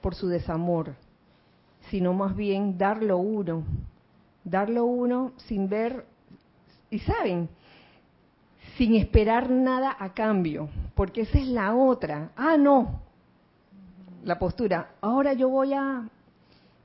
[0.00, 0.94] por su desamor,
[1.90, 3.64] sino más bien darlo uno,
[4.44, 6.06] darlo uno sin ver,
[6.90, 7.48] y saben,
[8.76, 12.30] sin esperar nada a cambio, porque esa es la otra.
[12.36, 13.00] Ah, no,
[14.24, 14.92] la postura.
[15.00, 16.08] Ahora yo voy a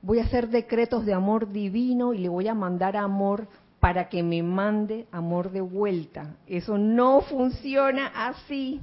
[0.02, 3.48] voy a hacer decretos de amor divino y le voy a mandar amor
[3.86, 6.34] para que me mande amor de vuelta.
[6.48, 8.80] Eso no funciona así.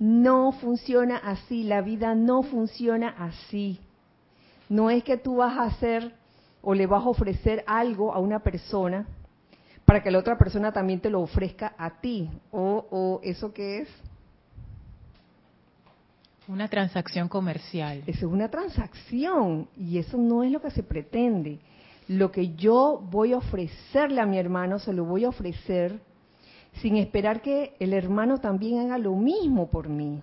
[0.00, 3.78] No funciona así, la vida no funciona así.
[4.68, 6.12] No es que tú vas a hacer
[6.60, 9.06] o le vas a ofrecer algo a una persona
[9.84, 12.28] para que la otra persona también te lo ofrezca a ti.
[12.50, 13.88] O, o eso que es
[16.48, 18.02] una transacción comercial.
[18.08, 21.60] Eso es una transacción y eso no es lo que se pretende.
[22.10, 26.00] Lo que yo voy a ofrecerle a mi hermano, se lo voy a ofrecer
[26.82, 30.20] sin esperar que el hermano también haga lo mismo por mí.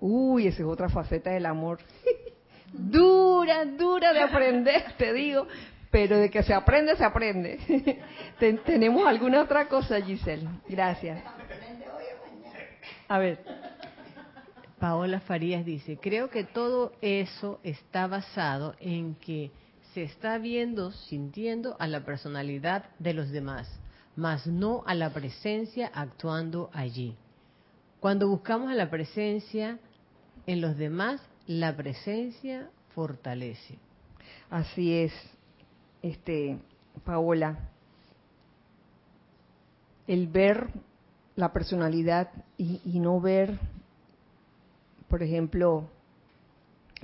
[0.00, 1.78] Uy, esa es otra faceta del amor.
[2.72, 5.46] dura, dura de aprender, te digo,
[5.92, 8.00] pero de que se aprende, se aprende.
[8.66, 10.48] ¿Tenemos alguna otra cosa, Giselle?
[10.68, 11.22] Gracias.
[13.06, 13.38] A ver.
[14.80, 19.52] Paola Farías dice, creo que todo eso está basado en que
[19.94, 23.68] se está viendo, sintiendo a la personalidad de los demás
[24.16, 27.16] mas no a la presencia actuando allí.
[28.00, 29.78] Cuando buscamos a la presencia
[30.46, 33.78] en los demás, la presencia fortalece.
[34.50, 35.12] Así es,
[36.02, 36.58] este,
[37.04, 37.70] Paola.
[40.06, 40.68] El ver
[41.34, 43.58] la personalidad y, y no ver,
[45.08, 45.88] por ejemplo,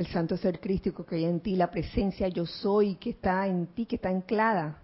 [0.01, 3.67] el santo ser crístico que hay en ti, la presencia yo soy que está en
[3.67, 4.79] ti, que está anclada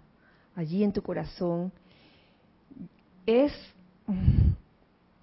[0.54, 1.72] allí en tu corazón,
[3.24, 3.50] es,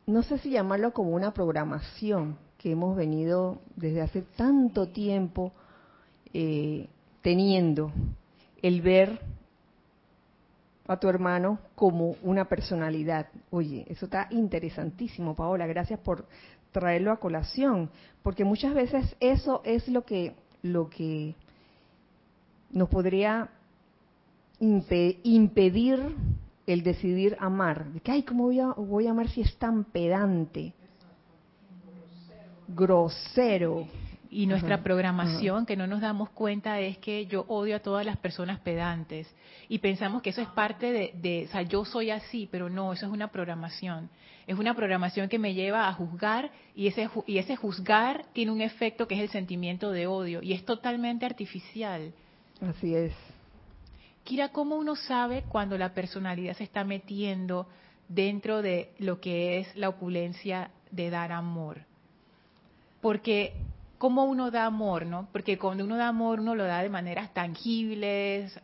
[0.07, 5.51] no sé si llamarlo como una programación que hemos venido desde hace tanto tiempo
[6.33, 6.87] eh,
[7.21, 7.91] teniendo,
[8.63, 9.19] el ver
[10.87, 13.27] a tu hermano como una personalidad.
[13.51, 15.67] Oye, eso está interesantísimo, Paola.
[15.67, 16.25] Gracias por
[16.73, 17.89] traerlo a colación,
[18.21, 21.35] porque muchas veces eso es lo que lo que
[22.71, 23.49] nos podría
[24.59, 26.15] impedir
[26.65, 27.85] el decidir amar.
[27.91, 30.73] De que, ay, ¿cómo voy a, voy a amar si es tan pedante?
[32.69, 33.87] Grosero.
[34.33, 38.17] Y nuestra programación, que no nos damos cuenta, es que yo odio a todas las
[38.17, 39.33] personas pedantes.
[39.69, 42.93] Y pensamos que eso es parte de, de, o sea, yo soy así, pero no,
[42.93, 44.09] eso es una programación.
[44.47, 48.61] Es una programación que me lleva a juzgar y ese, y ese juzgar tiene un
[48.61, 52.13] efecto que es el sentimiento de odio y es totalmente artificial.
[52.61, 53.13] Así es.
[54.23, 57.67] Kira, ¿cómo uno sabe cuando la personalidad se está metiendo
[58.07, 61.81] dentro de lo que es la opulencia de dar amor.
[63.01, 63.53] Porque
[64.03, 65.29] cómo uno da amor, ¿no?
[65.31, 68.59] Porque cuando uno da amor, uno lo da de maneras tangibles,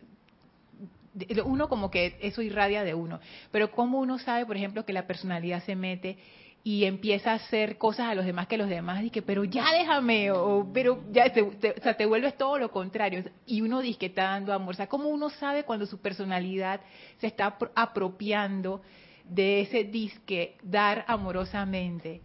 [1.46, 5.08] uno como que eso irradia de uno, pero cómo uno sabe, por ejemplo, que la
[5.08, 6.18] personalidad se mete
[6.62, 10.30] y empieza a hacer cosas a los demás que los demás que pero ya déjame
[10.30, 14.06] o pero ya te, o sea te vuelves todo lo contrario y uno dice que
[14.08, 14.74] está dando amor.
[14.74, 16.82] O sea cómo uno sabe cuando su personalidad
[17.20, 18.82] se está apropiando
[19.24, 22.20] de ese disque dar amorosamente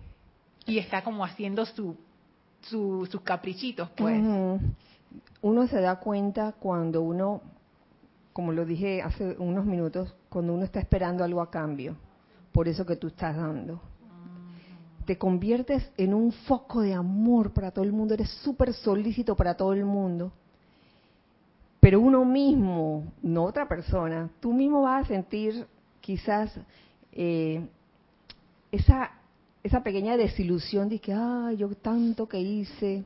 [0.67, 1.97] y está como haciendo su,
[2.69, 4.23] sus caprichitos pues.
[5.43, 7.43] Uno se da cuenta cuando uno
[8.33, 11.97] como lo dije hace unos minutos cuando uno está esperando algo a cambio
[12.55, 13.81] por eso que tú estás dando.
[15.05, 19.55] Te conviertes en un foco de amor para todo el mundo, eres súper solícito para
[19.57, 20.33] todo el mundo.
[21.81, 25.67] Pero uno mismo, no otra persona, tú mismo vas a sentir
[26.01, 26.51] quizás
[27.13, 27.67] eh,
[28.71, 29.11] esa,
[29.65, 33.03] esa pequeña desilusión de que, ay, yo tanto que hice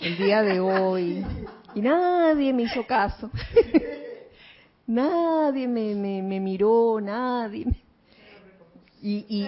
[0.00, 1.24] el día de hoy
[1.76, 3.30] y nadie me hizo caso.
[4.88, 7.86] nadie me, me, miró, nadie me
[9.00, 9.46] y,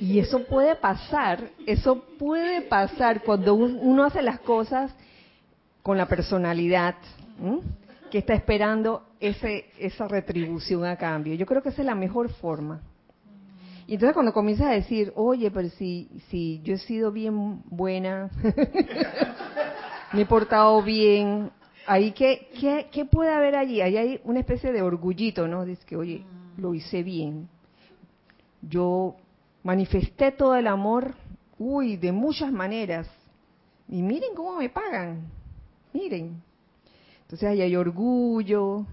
[0.00, 4.94] y, eso puede pasar, eso puede pasar cuando uno hace las cosas
[5.82, 6.94] con la personalidad
[8.12, 11.34] que está esperando ese, esa retribución a cambio.
[11.34, 12.80] Yo creo que esa es la mejor forma.
[13.86, 18.30] Y entonces cuando comienzas a decir, oye, pero si, si yo he sido bien buena,
[20.12, 21.50] me he portado bien,
[21.86, 23.80] ahí ¿qué, qué, qué puede haber allí?
[23.80, 25.64] Ahí hay una especie de orgullito, ¿no?
[25.64, 26.24] Dice que, oye,
[26.56, 27.48] lo hice bien
[28.68, 29.16] yo
[29.62, 31.14] manifesté todo el amor,
[31.58, 33.08] uy, de muchas maneras.
[33.88, 35.22] Y miren cómo me pagan,
[35.92, 36.42] miren.
[37.22, 38.86] Entonces ahí hay orgullo,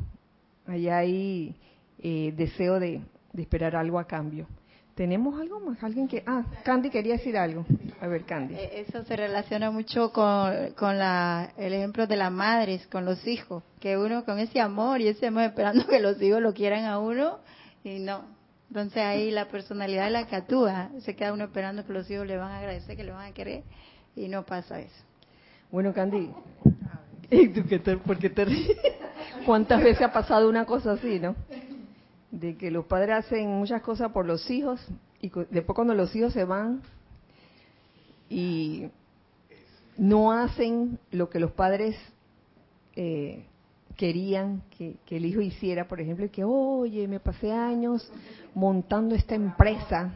[0.65, 1.55] ahí hay
[1.99, 3.01] eh, deseo de,
[3.37, 4.47] esperar algo a cambio.
[5.01, 5.83] ¿Tenemos algo más?
[5.83, 6.21] ¿Alguien que...?
[6.27, 7.65] Ah, Candy quería decir algo.
[8.01, 8.53] A ver, Candy.
[8.53, 13.25] Eh, eso se relaciona mucho con, con la, el ejemplo de las madres, con los
[13.25, 13.63] hijos.
[13.79, 16.99] Que uno con ese amor y ese amor esperando que los hijos lo quieran a
[16.99, 17.39] uno
[17.83, 18.25] y no,
[18.67, 22.27] entonces ahí la personalidad de la que actúa, se queda uno esperando que los hijos
[22.27, 23.63] le van a agradecer, que le van a querer,
[24.15, 25.03] y no pasa eso.
[25.71, 26.29] Bueno, Candy,
[27.31, 28.77] ¿y tú qué te, ¿por qué te ríes?
[29.47, 31.35] ¿Cuántas veces ha pasado una cosa así, no?
[32.31, 34.79] De que los padres hacen muchas cosas por los hijos
[35.21, 36.81] y después cuando los hijos se van
[38.29, 38.89] y
[39.97, 41.95] no hacen lo que los padres
[42.95, 43.45] eh,
[43.95, 48.11] querían que, el hijo hiciera, por ejemplo, y que, oye, me pasé años
[48.55, 50.11] montando esta empresa,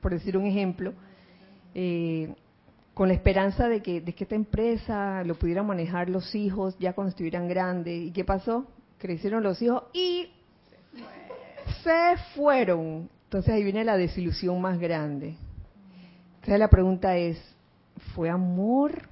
[0.00, 0.94] por decir un ejemplo,
[1.74, 2.34] eh,
[2.94, 6.94] con la esperanza de que, de que esta empresa lo pudieran manejar los hijos ya
[6.94, 8.02] cuando estuvieran grandes.
[8.02, 8.66] ¿Y qué pasó?
[8.98, 10.30] Crecieron los hijos y
[11.82, 13.08] se fueron.
[13.24, 15.36] Entonces ahí viene la desilusión más grande.
[16.36, 17.38] Entonces la pregunta es,
[18.14, 19.08] ¿fue amor?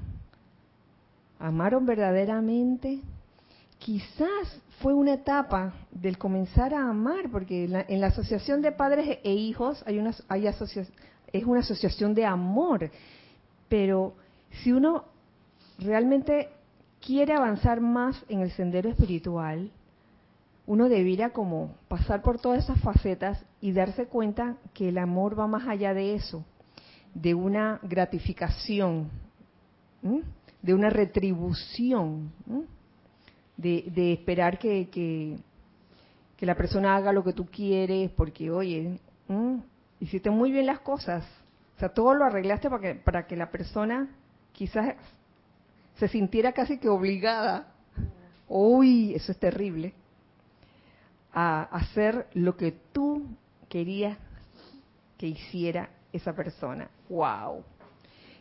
[1.38, 3.00] ¿Amaron verdaderamente?
[3.78, 9.32] quizás fue una etapa del comenzar a amar, porque en la, asociación de padres e
[9.32, 12.90] hijos hay una, hay es una asociación de amor,
[13.68, 14.14] pero
[14.62, 15.04] si uno
[15.78, 16.48] realmente
[17.00, 19.70] quiere avanzar más en el sendero espiritual,
[20.66, 25.46] uno debería como pasar por todas esas facetas y darse cuenta que el amor va
[25.46, 26.44] más allá de eso,
[27.14, 29.08] de una gratificación,
[30.62, 32.32] de una retribución
[33.56, 35.38] de, esperar que, que,
[36.44, 38.98] la persona haga lo que tú quieres, porque, oye,
[40.00, 41.24] hiciste muy bien las cosas.
[41.76, 44.08] O sea, todo lo arreglaste para que, para que la persona
[44.52, 44.96] quizás
[45.96, 47.68] se sintiera casi que obligada.
[48.48, 49.94] Uy, eso es terrible.
[51.38, 53.26] A hacer lo que tú
[53.68, 54.16] querías
[55.18, 56.88] que hiciera esa persona.
[57.10, 57.62] ¡Wow!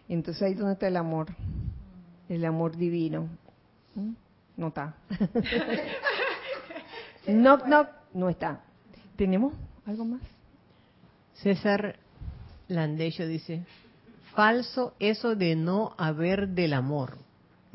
[0.07, 1.27] Entonces ahí es donde está el amor,
[2.29, 3.27] el amor divino.
[4.55, 4.95] No está.
[7.27, 8.61] no, no, no está.
[9.17, 9.53] ¿Tenemos
[9.85, 10.21] algo más?
[11.33, 11.97] César
[12.67, 13.63] Landecho dice,
[14.33, 17.17] falso eso de no haber del amor.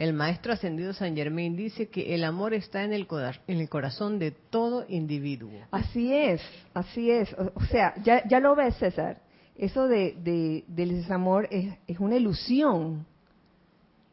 [0.01, 3.07] El maestro ascendido San Germain dice que el amor está en el,
[3.46, 5.51] en el corazón de todo individuo.
[5.70, 6.40] Así es,
[6.72, 7.30] así es.
[7.55, 9.20] O, sea, ya, ya, lo ves, César.
[9.59, 13.05] Eso de, de, del desamor es, es, una ilusión.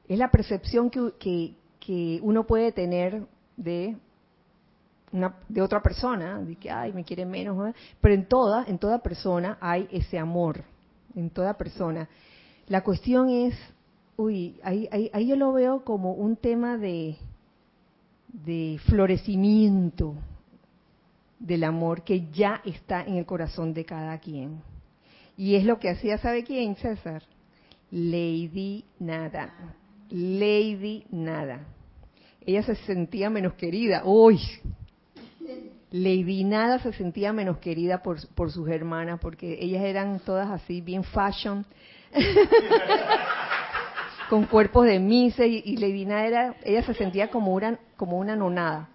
[0.10, 3.26] Es la percepción que, que, que uno puede tener
[3.56, 3.96] de
[5.14, 9.00] una, de otra persona, de que ay me quiere menos, pero en toda en toda
[9.00, 10.66] persona hay ese amor,
[11.16, 12.10] en toda persona.
[12.68, 13.58] La cuestión es,
[14.18, 17.18] uy, ahí, ahí, yo lo veo como un tema de
[18.46, 20.16] de florecimiento,
[21.40, 24.62] del amor que ya está en el corazón de cada quien.
[25.38, 27.24] Y es lo que hacía, ¿sabe quién, César?
[27.92, 29.54] Lady Nada.
[30.10, 31.66] Lady Nada.
[32.46, 34.04] Ella se sentía menos querida.
[34.04, 34.40] ¡Uy!
[35.92, 40.82] Lady Nada se sentía menos querida por, por sus hermanas porque ellas eran todas así,
[40.82, 41.66] bien fashion.
[44.30, 48.90] con cuerpos de mise y, Nada era, ella se sentía como una, como una nonada.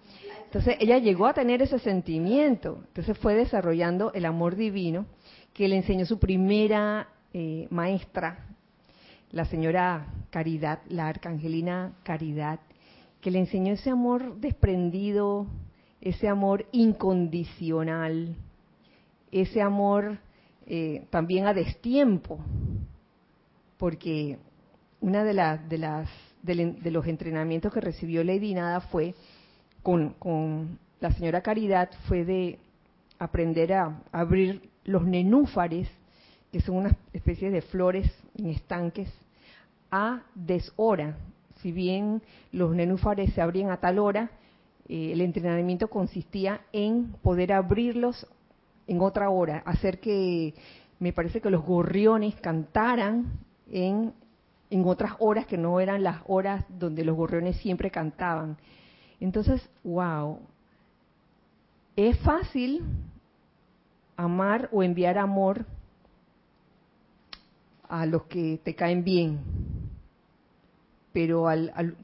[0.45, 2.83] Entonces ella llegó a tener ese sentimiento.
[2.87, 5.07] Entonces fue desarrollando el amor divino
[5.53, 8.45] que le enseñó su primera eh, maestra,
[9.31, 12.59] la señora Caridad, la arcangelina Caridad,
[13.21, 15.47] que le enseñó ese amor desprendido,
[16.01, 18.35] ese amor incondicional,
[19.31, 20.19] ese amor
[20.67, 22.39] eh, también a destiempo,
[23.77, 24.37] porque
[25.03, 26.09] una de, las de, las,
[26.43, 29.13] de, los entrenamientos que recibió Lady Nada fue
[29.81, 32.57] con, con la señora Caridad, fue de
[33.19, 35.89] aprender a abrir los nenúfares,
[36.53, 39.11] que son unas especies de flores en estanques,
[39.91, 41.17] a deshora.
[41.61, 42.21] Si bien
[42.53, 44.31] los nenúfares se abrían a tal hora,
[44.87, 48.25] eh, el entrenamiento consistía en poder abrirlos
[48.87, 50.53] en otra hora, hacer que,
[50.99, 53.39] me parece que los gorriones cantaran
[53.69, 54.13] en,
[54.73, 58.57] en otras horas que no eran las horas donde los gorriones siempre cantaban.
[59.19, 60.39] Entonces, wow,
[61.95, 62.83] es fácil
[64.17, 65.67] amar o enviar amor
[67.87, 69.41] a los que te caen bien,
[71.11, 71.45] pero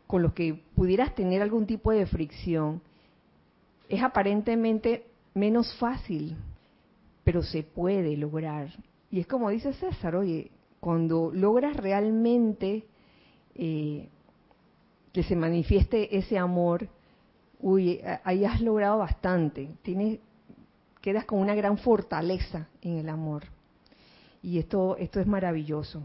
[0.05, 2.83] con los que pudieras tener algún tipo de fricción,
[3.87, 6.37] es aparentemente menos fácil,
[7.23, 8.69] pero se puede lograr.
[9.09, 12.85] Y es como dice César, oye, cuando logras realmente
[13.55, 14.07] eh,
[15.11, 16.87] que se manifieste ese amor,
[17.59, 19.69] uy, ahí has logrado bastante.
[19.81, 20.19] Tienes,
[21.01, 23.43] quedas con una gran fortaleza en el amor.
[24.41, 26.03] Y esto, esto es maravilloso.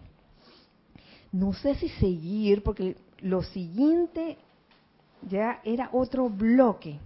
[1.31, 4.37] No sé si seguir, porque lo siguiente
[5.29, 6.99] ya era otro bloque.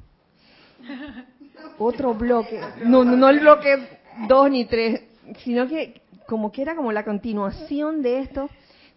[1.79, 2.61] Otro bloque.
[2.85, 3.99] No, no el bloque
[4.29, 5.03] dos ni tres,
[5.43, 8.51] sino que como que era como la continuación de esto,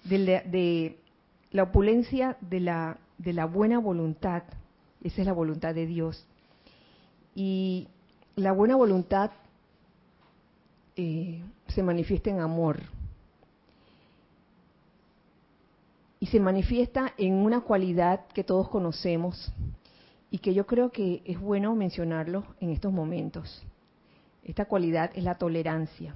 [0.04, 1.00] de la, de
[1.52, 4.44] la opulencia de la, de la buena voluntad.
[5.02, 6.28] Esa es la voluntad de Dios.
[7.34, 7.88] Y
[8.36, 9.32] la buena voluntad
[10.98, 12.82] eh, se manifiesta en amor.
[16.20, 19.54] Y se manifiesta en una cualidad que todos conocemos
[20.30, 23.64] y que yo creo que es bueno mencionarlo en estos momentos.
[24.44, 26.14] Esta cualidad es la tolerancia.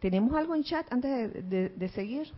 [0.00, 2.28] ¿Tenemos algo en chat antes de, de seguir?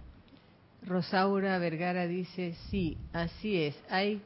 [0.85, 4.21] Rosaura Vergara dice, sí, así es, hay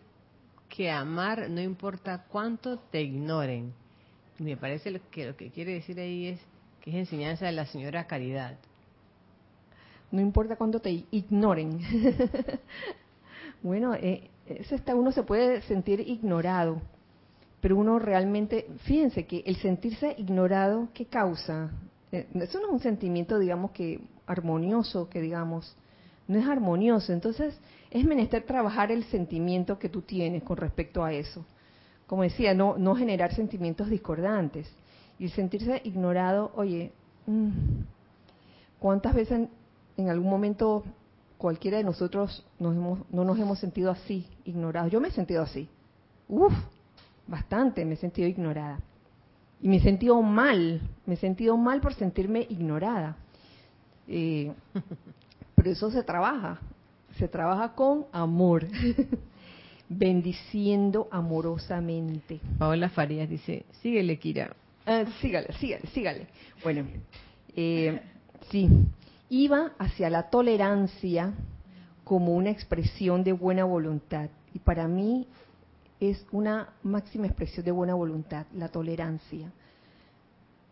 [0.69, 3.73] que amar no importa cuánto te ignoren
[4.39, 6.41] me parece que lo que quiere decir ahí es
[6.81, 8.57] que es enseñanza de la señora Caridad.
[10.11, 11.81] No importa cuánto te ignoren.
[13.63, 16.81] bueno, eh, está, uno se puede sentir ignorado,
[17.61, 21.71] pero uno realmente, fíjense que el sentirse ignorado, ¿qué causa?
[22.19, 25.77] Eh, eso no es un sentimiento, digamos, que armonioso, que digamos,
[26.29, 27.13] no es armonioso.
[27.13, 27.59] Entonces,
[27.91, 31.45] es menester trabajar el sentimiento que tú tienes con respecto a eso
[32.07, 34.71] como decía, no, no generar sentimientos discordantes.
[35.19, 36.93] Y sentirse ignorado, oye,
[37.27, 37.51] mm,
[38.79, 39.49] ¿cuántas veces
[39.97, 40.85] en, algún momento
[41.39, 44.93] cualquiera de nosotros nos hemos, no nos hemos sentido así, ignorados?
[44.93, 45.69] Yo me he sentido así.
[46.29, 46.53] Uf,
[47.27, 48.79] bastante me he sentido ignorada.
[49.61, 53.17] Y me he sentido mal, me he sentido mal por sentirme ignorada.
[54.09, 54.53] Eh,
[55.55, 56.61] pero eso se trabaja,
[57.19, 58.67] se trabaja con amor.
[59.89, 62.41] bendiciendo amorosamente.
[62.59, 64.55] Paola Farías dice, síguele, Kira.
[64.85, 66.27] Ah, sígale, sígale, sígale.
[66.63, 66.87] Bueno,
[67.55, 68.01] eh,
[68.51, 68.69] sí,
[69.31, 71.35] iba hacia la tolerancia
[72.05, 74.29] como una expresión de buena voluntad.
[74.55, 75.27] Y para mí
[76.01, 79.51] es una máxima expresión de buena voluntad, la tolerancia,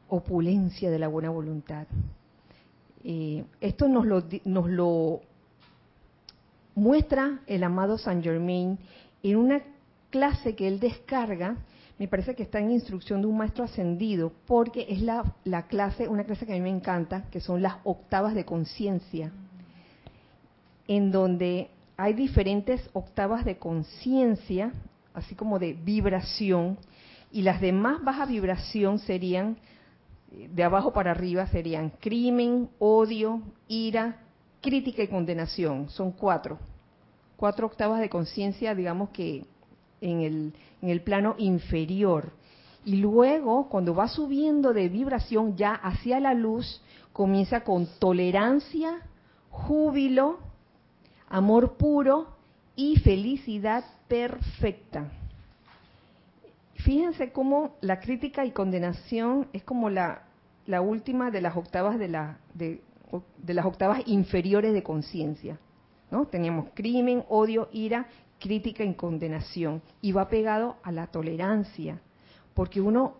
[0.09, 1.87] opulencia de la buena voluntad.
[3.05, 5.21] Eh, esto nos lo, nos lo
[6.75, 8.79] muestra el amado Saint Germain
[9.23, 9.63] en una
[10.11, 11.57] clase que él descarga,
[11.99, 15.25] me parece que está en instrucción de un maestro ascendido, porque es la,
[15.69, 19.33] clase, una clase que a mí me encanta, que son las octavas de conciencia,
[20.87, 24.73] en donde hay diferentes octavas de conciencia,
[25.15, 26.79] así como de vibración,
[27.33, 29.57] y las de más baja vibración serían,
[30.31, 34.21] de abajo para arriba, serían crimen, odio, ira,
[34.61, 35.89] crítica y condenación.
[35.89, 36.59] Son cuatro
[37.37, 39.45] cuatro octavas de conciencia, digamos que
[40.01, 42.33] en el, en el plano inferior.
[42.85, 49.01] Y luego, cuando va subiendo de vibración ya hacia la luz, comienza con tolerancia,
[49.51, 50.39] júbilo,
[51.29, 52.34] amor puro
[52.77, 55.11] y felicidad perfecta.
[56.75, 60.25] Fíjense cómo la crítica y condenación es como la,
[60.67, 62.83] la última de las octavas de, la, de,
[63.47, 65.59] las octavas inferiores de conciencia.
[66.11, 66.27] ¿no?
[66.27, 68.07] Teníamos crimen, odio, ira,
[68.39, 69.83] crítica y condenación.
[70.03, 72.01] Y va pegado a la tolerancia.
[72.55, 73.15] Porque uno,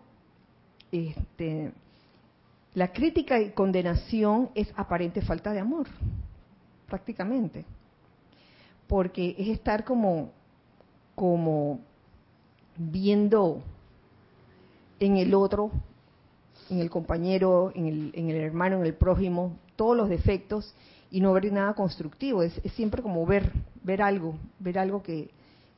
[0.91, 1.71] este,
[2.73, 5.87] la crítica y condenación es aparente falta de amor,
[6.87, 7.65] prácticamente.
[8.87, 10.31] Porque es estar como,
[11.15, 11.79] como
[12.77, 13.61] viendo
[14.99, 15.71] en el otro,
[16.69, 20.73] en el compañero, en el, en el hermano, en el prójimo, todos los defectos
[21.11, 22.43] y no ver nada constructivo.
[22.43, 23.51] Es, siempre como ver,
[23.83, 25.29] ver algo, ver algo que,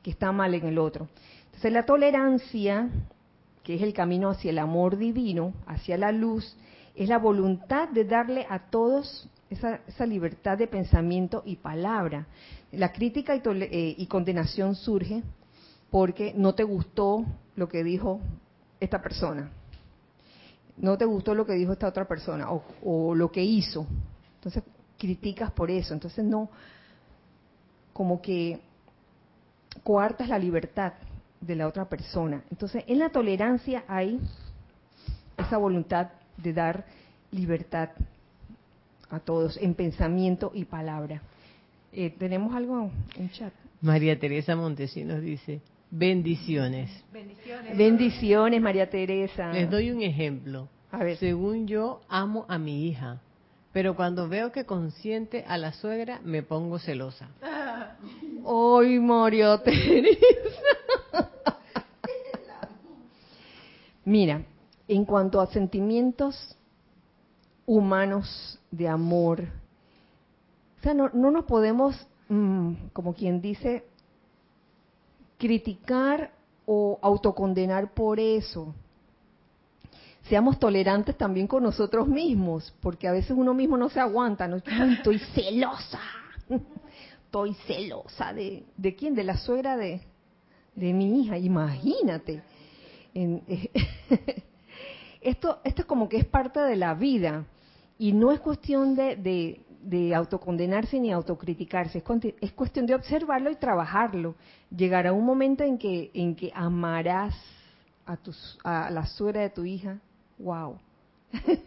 [0.02, 1.08] que está mal en el otro.
[1.46, 2.88] Entonces la tolerancia,
[3.62, 6.56] que es el camino hacia el amor divino, hacia la luz,
[6.94, 12.26] es la voluntad de darle a todos esa, esa libertad de pensamiento y palabra.
[12.72, 15.22] La crítica y, eh, y condenación surge
[15.90, 17.24] porque no te gustó
[17.56, 18.20] lo que dijo
[18.80, 19.50] esta persona,
[20.76, 23.86] no te gustó lo que dijo esta otra persona o, o, lo que hizo.
[24.36, 24.62] Entonces
[24.96, 25.94] criticas por eso.
[25.94, 26.50] Entonces no,
[27.92, 28.60] como que
[29.82, 30.92] coartas la libertad
[31.40, 32.44] de la otra persona.
[32.50, 34.20] Entonces en la tolerancia hay
[35.36, 36.84] esa voluntad de dar
[37.30, 37.90] libertad
[39.10, 41.22] a todos en pensamiento y palabra.
[41.92, 43.52] Eh, ¿Tenemos algo en chat?
[43.80, 46.90] María Teresa Montesinos dice, Bendiciones.
[47.12, 47.76] Bendiciones.
[47.76, 49.52] Bendiciones, María Teresa.
[49.52, 50.68] Les doy un ejemplo.
[50.90, 51.16] A ver.
[51.16, 53.20] Según yo, amo a mi hija,
[53.72, 57.28] pero cuando veo que consiente a la suegra, me pongo celosa.
[57.40, 60.18] ¡Ay, María Teresa!
[64.04, 64.42] Mira,
[64.88, 66.56] en cuanto a sentimientos
[67.68, 69.46] humanos de amor,
[70.78, 71.94] o sea, no, no nos podemos,
[72.30, 73.84] mm, como quien dice,
[75.36, 76.30] criticar
[76.64, 78.74] o autocondenar por eso.
[80.30, 84.56] Seamos tolerantes también con nosotros mismos, porque a veces uno mismo no se aguanta, no
[84.56, 86.00] estoy celosa,
[87.26, 90.00] estoy celosa de, de quién, de la suegra de,
[90.74, 92.42] de mi hija, imagínate.
[95.20, 97.44] esto, esto es como que es parte de la vida
[97.98, 99.16] y no es cuestión de,
[99.82, 102.02] de autocondenarse ni autocriticarse,
[102.40, 104.36] es, cuestión de observarlo y trabajarlo.
[104.74, 107.34] Llegará un momento en que, en que amarás
[108.06, 109.98] a, tus, a la suegra de tu hija.
[110.38, 110.78] ¡Wow!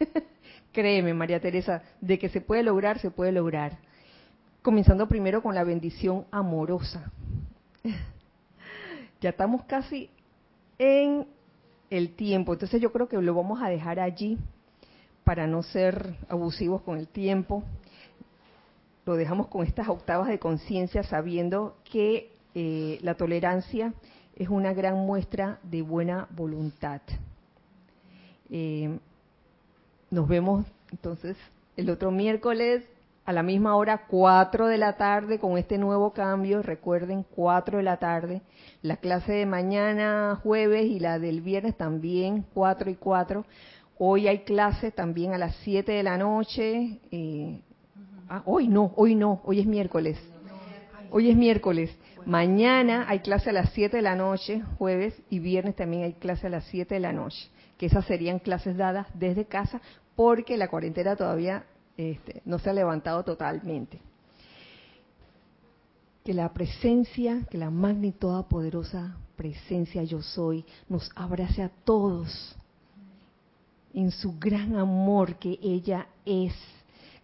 [0.72, 3.78] Créeme, María Teresa, de que se puede lograr, se puede lograr.
[4.62, 7.10] Comenzando primero con la bendición amorosa.
[9.20, 10.08] ya estamos casi
[10.78, 11.26] en
[11.90, 14.38] el tiempo, entonces yo creo que lo vamos a dejar allí
[15.24, 17.62] para no ser abusivos con el tiempo
[19.04, 23.94] lo dejamos con estas octavas de conciencia sabiendo que eh, la tolerancia
[24.36, 27.00] es una gran muestra de buena voluntad.
[28.50, 28.98] Eh,
[30.10, 31.36] nos vemos entonces
[31.76, 32.84] el otro miércoles
[33.24, 36.60] a la misma hora, 4 de la tarde, con este nuevo cambio.
[36.60, 38.42] Recuerden, 4 de la tarde.
[38.82, 43.44] La clase de mañana, jueves, y la del viernes también, 4 y 4.
[44.04, 46.98] Hoy hay clase también a las 7 de la noche.
[47.10, 47.60] Eh,
[48.34, 50.18] Ah, hoy no, hoy no, hoy es miércoles.
[51.10, 51.94] Hoy es miércoles.
[52.24, 56.46] Mañana hay clase a las 7 de la noche, jueves, y viernes también hay clase
[56.46, 59.82] a las 7 de la noche, que esas serían clases dadas desde casa
[60.16, 61.66] porque la cuarentena todavía
[61.98, 64.00] este, no se ha levantado totalmente.
[66.24, 71.68] Que la presencia, que la magna y toda poderosa presencia yo soy, nos abrace a
[71.84, 72.56] todos
[73.94, 76.54] en su gran amor que ella es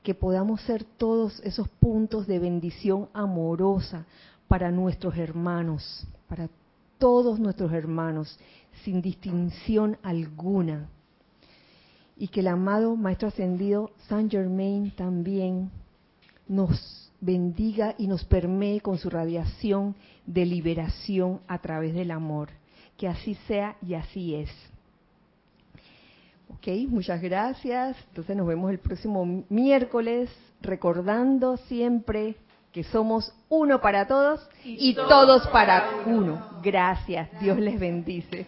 [0.03, 4.07] que podamos ser todos esos puntos de bendición amorosa
[4.47, 6.49] para nuestros hermanos, para
[6.99, 8.39] todos nuestros hermanos,
[8.85, 10.89] sin distinción alguna.
[12.16, 15.71] Y que el amado Maestro Ascendido Saint Germain también
[16.49, 19.95] nos bendiga y nos permee con su radiación
[20.27, 22.49] de liberación a través del amor.
[22.97, 24.51] Que así sea y así es.
[26.55, 27.96] Ok, muchas gracias.
[28.09, 30.30] Entonces nos vemos el próximo miércoles,
[30.61, 32.36] recordando siempre
[32.72, 36.61] que somos uno para todos y, todos para uno.
[36.62, 37.28] Gracias.
[37.40, 38.46] Dios les bendice.